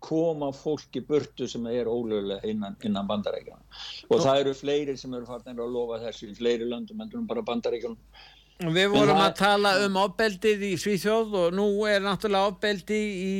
[0.00, 3.62] koma fólki burtu sem er ólögulega innan, innan bandarækjana
[4.08, 7.44] og það eru fleiri sem eru farin að lofa þessu í fleiri löndum en bara
[7.46, 7.96] bandarækjana
[8.60, 13.30] Við vorum að tala um ofbeldið í Svíþjóð og nú er náttúrulega ofbeldi í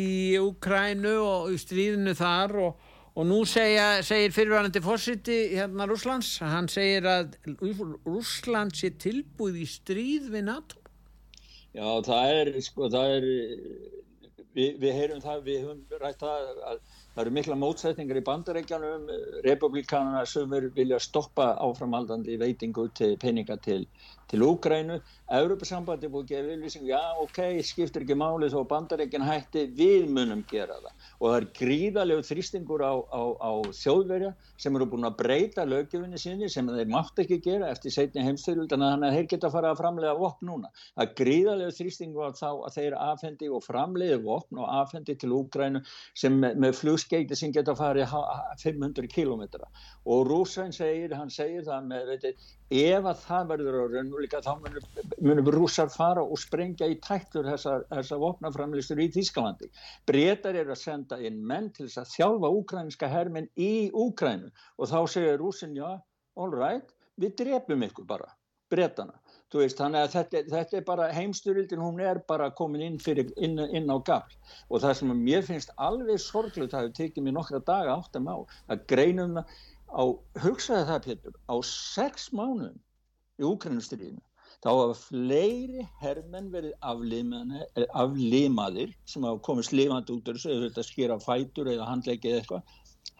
[0.40, 6.70] Ukrænu og í stríðinu þar og, og nú segja, segir fyrirvænandi fórsiti hérna Rúslands, hann
[6.72, 7.36] segir að
[8.08, 10.80] Rúsland sé tilbúið í stríð við NATO.
[11.76, 13.28] Já, það er sko, það er
[14.54, 16.80] við, heyrum það, við höfum rætt það að
[17.20, 19.10] það eru mikla mótsetningar í bandarækjanum,
[19.44, 23.84] republikanana sem vilja stoppa áframaldandi veitingu til peninga til,
[24.30, 24.96] til Úgrænu.
[25.30, 30.40] Európa-sambandi búið að gefa viljusing, já ok, skiptir ekki máli þó bandarækjan hætti, við munum
[30.50, 31.04] gera það.
[31.20, 33.50] Og það er gríðarlegu þrýstingur á, á, á
[33.82, 38.24] þjóðverja sem eru búin að breyta lögjöfinni sinni sem þeir mátt ekki gera eftir setni
[38.24, 40.72] heimstyrjuld, þannig að þeir geta að fara að framlega vopn núna.
[40.96, 45.34] Það er gríðarlegu þrýstingur á þá að þeir afhendi og framleiði vopn og afhendi til
[45.36, 45.84] Úgrænu
[46.18, 46.78] sem með, með
[47.10, 48.06] flugskeiti sem geta að fara
[48.62, 49.66] 500 kilometra.
[50.06, 52.34] Og Rúsæn segir, hann segir það með, veitir,
[52.70, 54.52] ef að það verður á möguleika þá
[55.20, 59.70] munum, rússar fara og sprengja í tættur þessar, þessar vopnaframlistur í Þískalandi.
[60.06, 64.90] Bretar eru að senda inn menn til þess að þjálfa úkrænska herminn í Úkrænu og
[64.90, 65.98] þá segir rússin, já,
[66.36, 66.86] all right,
[67.18, 68.30] við drefum ykkur bara,
[68.70, 69.18] bretana.
[69.50, 73.58] Veist, þannig að þetta, þetta er bara heimstyrildin, hún er bara komin inn, fyrir, inn,
[73.74, 74.36] inn á gafl
[74.70, 78.38] og það sem mér finnst alveg sorglut, það hefur tekið mér nokkra daga áttam á,
[78.70, 80.02] að greinum á,
[80.44, 82.78] hugsaði það Pétur, á sex mánuðum
[83.42, 84.22] í Úkrænustríðinu
[84.60, 86.74] þá hafa fleiri hermenn verið
[87.96, 92.74] aflimaðir sem hafa komist lifandi út af þessu, auðvitað skýra fætur eða handleikið eitthvað,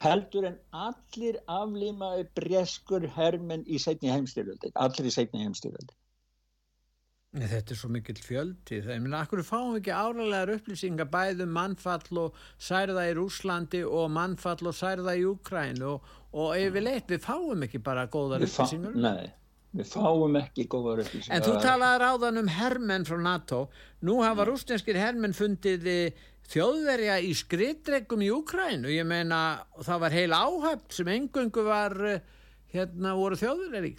[0.05, 5.97] heldur en allir aflimaði breskur hermenn í setni heimstyrjaldi, allir í setni heimstyrjaldi.
[7.31, 8.81] Þetta er svo mikill fjöldi.
[8.83, 13.85] Það er minna, akkur fáum við ekki áræðlegar upplýsingar bæðum mannfall og særða í Rúslandi
[13.87, 18.99] og mannfall og særða í Ukrænu og, og yfirleitt við fáum ekki bara góðar upplýsingar.
[18.99, 19.31] Nei,
[19.79, 21.37] við fáum ekki góðar upplýsingar.
[21.39, 23.63] En þú talaði ráðan um hermenn frá NATO.
[24.03, 28.91] Nú hafa rústenskir hermenn fundið eh, þjóðverja í skrittregum í Ukrænu.
[28.91, 32.25] Ég meina, það var heil áhöfn sem engungu var, eh,
[32.75, 33.97] hérna, voru þjóðverjar í.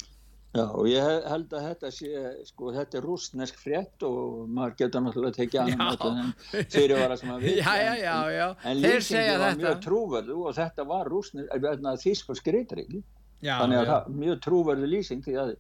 [0.52, 2.10] Já, og ég he- held að þetta sé,
[2.50, 7.40] sko, þetta er rústnesk frétt og maður getur náttúrulega tekið annan en fyrirvara sem að
[7.46, 7.62] við.
[7.62, 8.48] Já, já, já, já.
[8.68, 9.62] En lýsingin var þetta.
[9.64, 12.98] mjög trúverðu og þetta var rústnesk, þýsk og skritrygg.
[13.42, 15.54] Já, Þannig að það mjög trúverðu lýsing því að,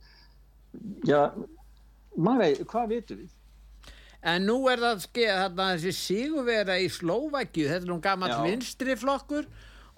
[1.07, 1.21] já,
[2.17, 3.31] maður veit, hvað vitum við?
[4.21, 8.41] En nú er það skeið þarna þessi sigurvera í Slóvakju, þetta er nú gammal Já.
[8.45, 9.47] vinstri flokkur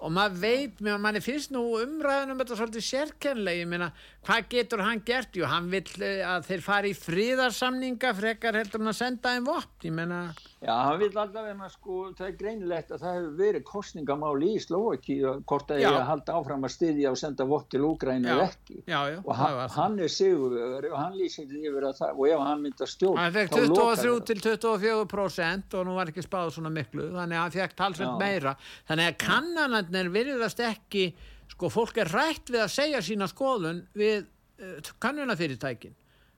[0.04, 3.90] og maður veit, mér- finnst nú umræðan um þetta svolítið sérkennlega, ég meina,
[4.26, 5.36] hvað getur hann gert?
[5.36, 9.48] Jú, hann vill eh, að þeir fari í fríðarsamninga frekar heldur hann að senda þeim
[9.48, 10.20] vopn, ég meina,
[10.64, 15.16] Já, hann vil allavega, sko, það er greinilegt að það hefur verið kostningamál í Slovaki
[15.20, 18.78] hvort að ég að halda áfram að styðja og senda vott til Úgræni eða ekki.
[18.88, 22.30] já, já, og hann, hann er sigurvegari og hann lýsir því yfir að það og
[22.30, 26.54] ef hann myndi að stjórn Hann fekk 23 til 24% og nú var ekki spáð
[26.56, 28.56] svona miklu, þannig að hann fekk talsveit meira.
[28.88, 31.10] Þannig að kannanarnir virðast ekki,
[31.52, 35.94] sko, fólk er rætt við að segja sína skoðun við uh, kannunafyrirtækin.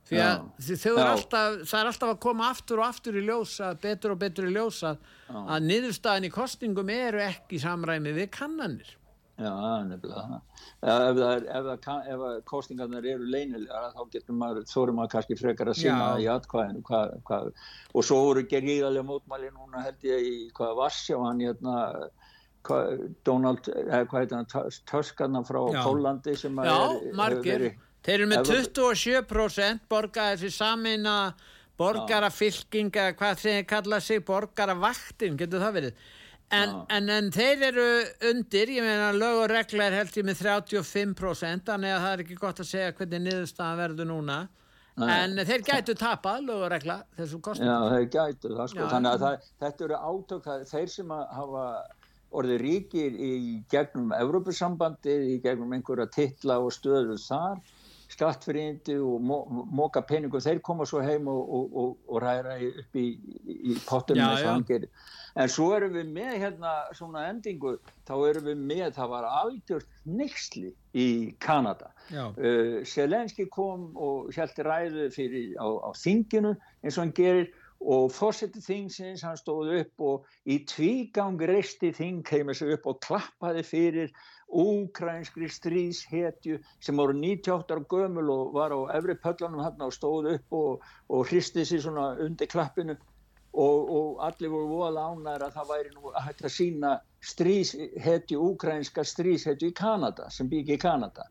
[0.06, 0.76] Því að Já.
[0.82, 1.06] þau Já.
[1.06, 4.52] alltaf, það er alltaf að koma aftur og aftur í ljósa, betur og betur í
[4.54, 4.92] ljósa,
[5.34, 8.92] að niðurstaðin í kostingum eru ekki í samræmi við kannanir.
[9.36, 10.38] Já, er nefnilega.
[10.80, 15.70] Ef, er, ef, ef að kostningarnar eru leynilega þá getur maður, þórum maður kannski frekar
[15.72, 16.22] að sína Já.
[16.22, 16.84] í atkvæðinu.
[16.86, 17.50] Hvað, hvað,
[17.92, 21.76] og svo voru geriðalega mótmæli núna held ég í hvað Varsjá, hann hérna,
[23.26, 25.60] Donald, eða hvað heitir hann, Tuskarna frá.
[25.86, 26.78] Pólandi sem að Já,
[27.18, 27.66] margir.
[28.06, 31.16] Þeir eru með Ef- 27% borga þessi samina
[31.80, 36.06] borgarafylking eða hvað þeir kalla sig borgaravaktin, getur það verið.
[36.54, 37.86] En, en, en þeir eru
[38.30, 42.22] undir, ég meina lög og regla er held ég með 35% þannig að það er
[42.22, 44.36] ekki gott að segja hvernig niðurstaðan verður núna.
[44.96, 45.10] Nei.
[45.12, 47.66] En þeir gætu tapað lög og regla þessum kostum.
[47.66, 48.78] Já, þeir gætu það sko.
[48.84, 48.88] Já.
[48.94, 51.10] Þannig að það, þetta eru átök, þeir sem
[51.40, 51.64] hafa
[52.34, 53.32] orðið ríkir í
[53.70, 57.60] gegnum Evrópusambandið, í gegnum einhverja titla og stöðu þar,
[58.10, 59.22] skattfrýndi og
[59.74, 63.06] moka peningu, þeir koma svo heim og, og, og, og ræra upp í,
[63.44, 64.52] í já.
[64.52, 64.90] hann gerir.
[65.36, 67.74] En svo erum við með hérna svona endingu,
[68.08, 71.08] þá erum við með, það var algjört nexli í
[71.44, 71.90] Kanada.
[72.08, 77.50] Uh, Selenski kom og held ræðu fyrir á, á þinginu eins og hann gerir
[77.80, 83.64] og fórsetið þingsins hann stóð upp og í tvígang reisti þingheimur sig upp og klappaði
[83.66, 84.14] fyrir
[84.46, 90.32] úkrænskri stríðshetju sem voru 98 ára gömul og var á efri pöllanum hann og stóð
[90.36, 92.96] upp og, og hristi sig svona undir klappinu
[93.56, 96.92] og, og allir voru voða ánæður að það væri nú hægt að sína
[97.24, 101.26] stríðshetju, úkrænska stríðshetju í Kanada, sem byggi í Kanada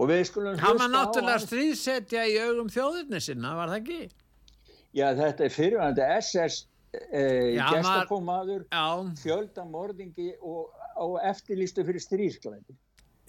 [0.00, 1.46] og við skulum Hann var hlusta á náttúrulega hann.
[1.46, 4.00] stríðsetja í augum þjóðirni sinna, var það ekki?
[4.96, 6.64] Já, þetta er fyrirvændi SS
[6.98, 8.66] eh, gestakomaður,
[9.22, 12.78] fjöldamorðingi og, og eftirlýstu fyrir stríðsklæði.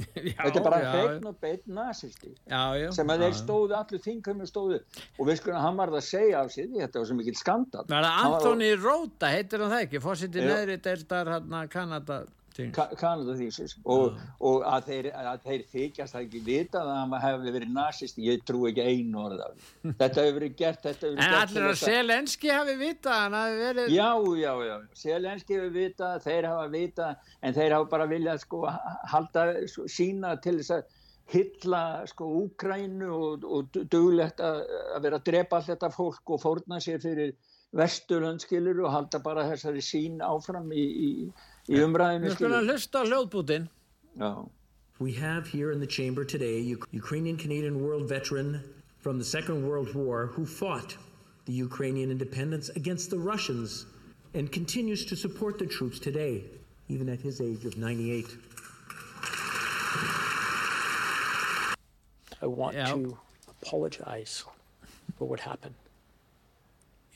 [0.15, 2.31] Þetta er bara já, hreitn og beitt nazisti
[2.95, 3.37] sem að þeir Já.
[3.37, 7.01] stóðu, allir þingumir stóðu og við skulum, hann var það að segja af því þetta
[7.01, 7.83] var svo mikill skandal.
[8.09, 10.01] Anthony Rota, heitir hann það ekki?
[10.01, 10.47] Fórsiti Já.
[10.49, 12.17] neðri hérna Kanada
[12.75, 13.75] Kanada þýsins.
[13.85, 18.21] Og, og að, þeir, að þeir þykjast það ekki vita að hann hefði verið nazist
[18.21, 19.67] ég trú ekki einu orð af
[20.01, 22.77] þetta hefur verið gert hefur En verið gert allir að að- Selenski hafi
[23.23, 23.93] hann hafi verið...
[23.95, 24.09] Já,
[24.43, 28.63] já, já, Selenski hefur vitað, þeir hafa vitað, en þeir hafa bara viljað sko
[29.15, 30.97] halda sko, sína til þess að
[31.31, 31.81] hylla
[32.11, 34.65] sko Úkrænu og, og duglegt að,
[34.97, 37.31] að vera að drepa allt þetta fólk og fórna sér fyrir
[37.79, 41.11] vesturlandskilur og halda bara þessari sín áfram í, í,
[41.69, 43.69] í umræðinu Við skulum hlusta hljóðbútin.
[44.17, 44.49] Já.
[44.99, 48.61] We have here in the chamber today Uk- Ukrainian Canadian World veteran
[48.99, 50.95] from the Second World War who fought
[51.45, 53.85] the Ukrainian independence against the Russians
[54.33, 56.43] and continues to support the troops today,
[56.87, 58.27] even at his age of 98.
[62.41, 63.17] I want to
[63.61, 64.43] apologize
[65.17, 65.75] for what happened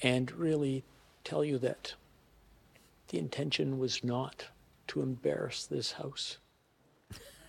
[0.04, 0.84] and really
[1.24, 1.94] tell you that
[3.16, 4.46] the intention was not
[4.88, 6.38] to embarrass this house.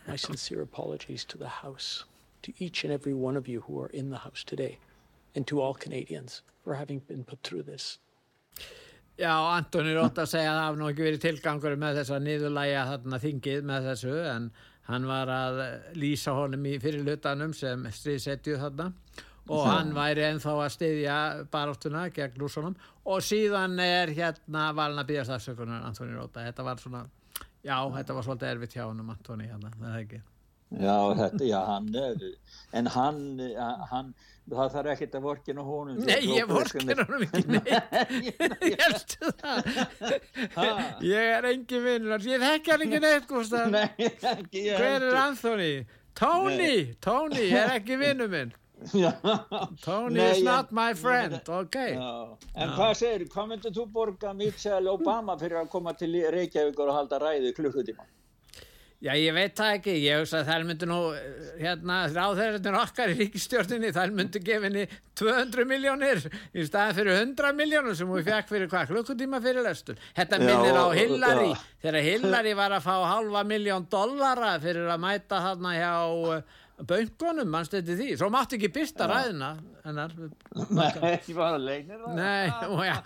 [0.06, 2.04] My sincere apologies to the House,
[2.42, 4.78] to each and every one of you who are in the House today,
[5.34, 7.98] and to all Canadians for having been put through this.
[9.18, 12.24] Já, Antoni Rótt að segja að það hafði nú ekki verið tilgangur með þess að
[12.28, 14.48] niðurlæja þarna þingið með þessu en
[14.86, 15.60] hann var að
[15.98, 18.92] lýsa honum í fyrirlutanum sem stríðsetju þarna
[19.48, 19.70] og Já.
[19.70, 21.16] hann væri ennþá að styðja
[21.52, 22.76] baráttuna gegn lúsunum
[23.06, 27.04] og síðan er hérna hann að býðast afsökunar Antoni Róta, þetta var svona
[27.62, 30.22] já, þetta var svolítið erfitt hjá honum Antoni hérna, það er ekki
[30.66, 32.22] Já, þetta, já, hann er,
[32.74, 33.18] en hann,
[33.86, 34.08] hann,
[34.50, 36.00] það þarf ekkert að vorkina honum.
[36.02, 42.74] Nei, ég vorkina honum ekki neitt Ég helstu það Ég er engin vinnur ég þekki
[42.74, 43.86] hann ekki neitt, Gustaf Nei,
[44.32, 45.20] ekki ég Hver er heldur.
[45.22, 45.70] Anthony?
[46.16, 46.74] Tony,
[47.04, 48.52] Tony er ekki vinnu minn.
[49.84, 51.78] Tony Nei, is not my friend, ok.
[52.56, 56.92] En hvað segir, hvað myndir þú borga Michelle Obama fyrir að koma til Reykjavík og
[56.92, 58.04] halda ræði klukkutíma?
[59.04, 63.10] Já, ég veit það ekki, ég hugsa að þær myndu nú eh, hérna, ráðherrarnir okkar
[63.12, 64.86] í ríkistjórninni, þær myndu gefa henni
[65.20, 66.22] 200 miljónir
[66.56, 70.00] í staðan fyrir 100 miljónur sem hún fekk fyrir hvað, klukkutíma fyrir lestur.
[70.16, 71.66] Þetta Já, minnir á Hillary, já.
[71.84, 75.92] þegar Hillary var að fá halva miljón dollara fyrir að mæta þarna hjá
[76.32, 79.50] uh, böngunum, mannstu þetta því, svo mátti ekki byrsta ræðina
[79.86, 80.10] hennar.
[80.76, 82.16] Nei, ég var að leynir það.
[82.18, 82.96] Nei, og já,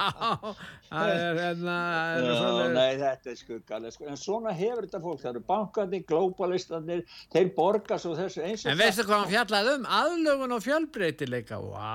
[0.89, 1.77] það er hérna,
[2.17, 2.73] er Já, svoleiðis.
[2.75, 4.09] nei, þetta er skuggalega, sko.
[4.11, 7.05] en svona hefur þetta fólk, það eru bankandi, globalistanir,
[7.37, 9.87] þeir borga svo þessu eins og En veistu hvað hann fjallaði um?
[10.01, 11.61] Aðlugun og fjölbreytileika.
[11.71, 11.89] Vá!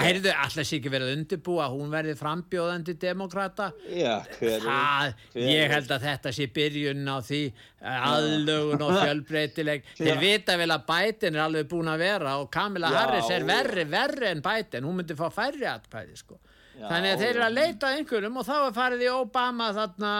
[0.00, 5.12] Heyrðu, alltaf sé ekki verið að undirbúa hún verði frambjóðandi demokrata Já, hver er- Það,
[5.34, 9.88] hver ég held að þetta sé byrjun á því eh, aðlugun og fjölbreytileg.
[10.00, 13.44] Þeir vita vel að Biden er alveg búin að vera og Kamila Já, Harris er
[13.48, 14.88] verri, verri en Biden.
[14.88, 16.38] Hún myndi fá færri atkvæði sko.
[16.78, 20.10] Já, Þannig að þeir eru að leita einhverjum og þá er farið í Obama þarna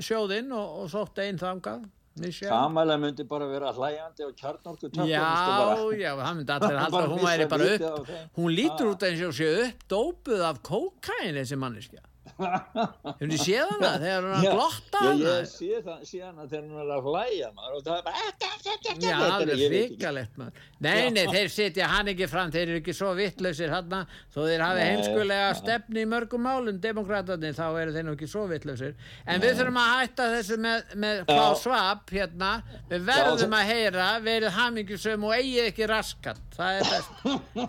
[0.00, 1.82] sjóðinn og, og sótt einn þangað.
[2.48, 5.26] Kamala myndi bara vera hlæjandi og kjarnorku Já,
[6.00, 8.08] já, það myndi allir halda hún væri bara upp.
[8.38, 8.92] hún lítur Ha.
[8.94, 12.00] út eins og sé uppdópuð af kókain þessi manneskja
[12.36, 15.26] hefur þið séð hana þegar hún er Já, að glotta já, hana?
[15.26, 18.16] ég sé það, sé hana þegar hún er að hlæja maður og það er bara
[19.06, 20.64] Já, alveg hrikalegt maður.
[20.86, 23.94] Nei, nei, þeir setja hann ekki fram, þeir eru ekki svo vittlausir hann,
[24.34, 28.46] þó þeir hafi heimskulega stefni í mörgum málum, demokratatin, þá eru þeir nú ekki svo
[28.50, 28.96] vittlausir.
[29.26, 32.52] En við þurfum að hætta þessu með, með Klaus Schwab, hérna,
[32.90, 37.22] við verðum Já, að heyra, verið hamingjusum og eigið ekki raskat, það er best.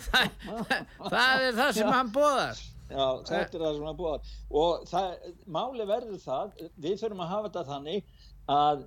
[0.07, 0.49] það,
[1.15, 2.65] það er það sem hann bóðar.
[2.87, 4.13] Já, þetta er það sem að búa
[4.61, 6.53] og það, máli verður það
[6.85, 8.13] við þurfum að hafa þetta þannig
[8.57, 8.85] að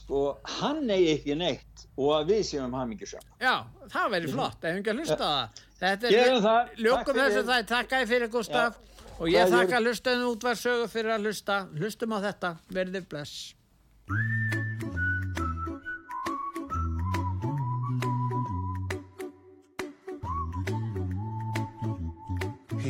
[0.00, 0.20] sko,
[0.60, 3.54] hann eigi ekki neitt og að við séum hamingjusam Já,
[3.92, 5.66] það verður flott, ef ekki að hlusta það.
[5.80, 6.40] Þetta er.
[6.46, 9.12] Takk ljókum þessu það, takk að fyrir Gustaf Já.
[9.18, 14.59] og ég Það er- þakka hlustaðinu útvarsögu fyrir að hlusta, hlustum á þetta, verðið bless.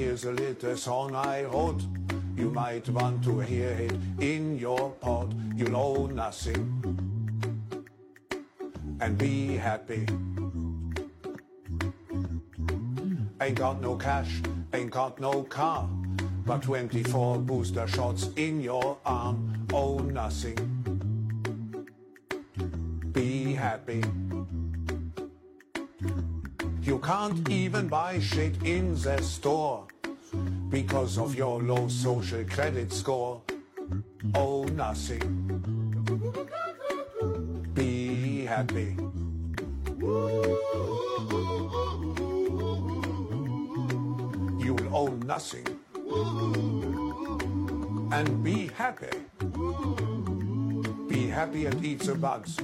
[0.00, 1.82] Here's a little song I wrote.
[2.34, 5.34] You might want to hear it in your pod.
[5.54, 6.64] You know nothing.
[8.98, 10.06] And be happy.
[13.42, 14.40] Ain't got no cash,
[14.72, 15.86] ain't got no car.
[16.46, 19.66] But 24 booster shots in your arm.
[19.70, 20.56] Oh, nothing.
[23.12, 24.02] Be happy.
[26.90, 29.86] You can't even buy shit in the store
[30.70, 33.42] because of your low social credit score.
[34.34, 35.22] Oh, nothing.
[37.74, 38.96] Be happy.
[44.58, 45.68] You'll own nothing.
[48.10, 49.16] And be happy.
[51.08, 52.58] Be happy and eat the bugs.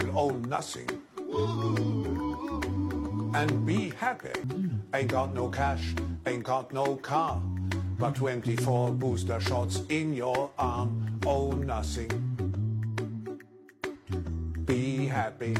[0.00, 0.88] You'll own nothing.
[3.32, 4.32] And be happy.
[4.92, 5.94] Ain't got no cash,
[6.26, 7.40] ain't got no car.
[7.98, 11.20] But 24 booster shots in your arm.
[11.24, 12.10] Oh, nothing.
[14.64, 15.56] Be happy.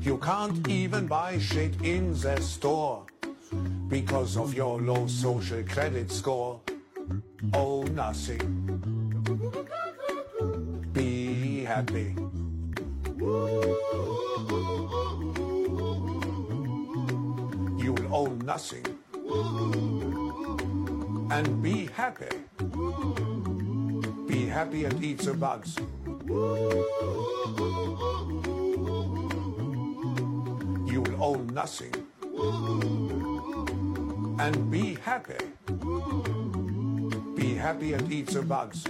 [0.00, 3.04] You can't even buy shit in the store
[3.88, 6.60] because of your low social credit score.
[7.52, 8.40] Oh, nothing.
[11.70, 12.16] Happy.
[17.78, 18.86] You will own nothing.
[21.30, 22.26] And be happy.
[24.26, 25.76] Be happy and eat the bugs.
[30.90, 31.94] You will own nothing.
[34.40, 35.38] And be happy.
[37.36, 38.84] Be happy and eat the bugs.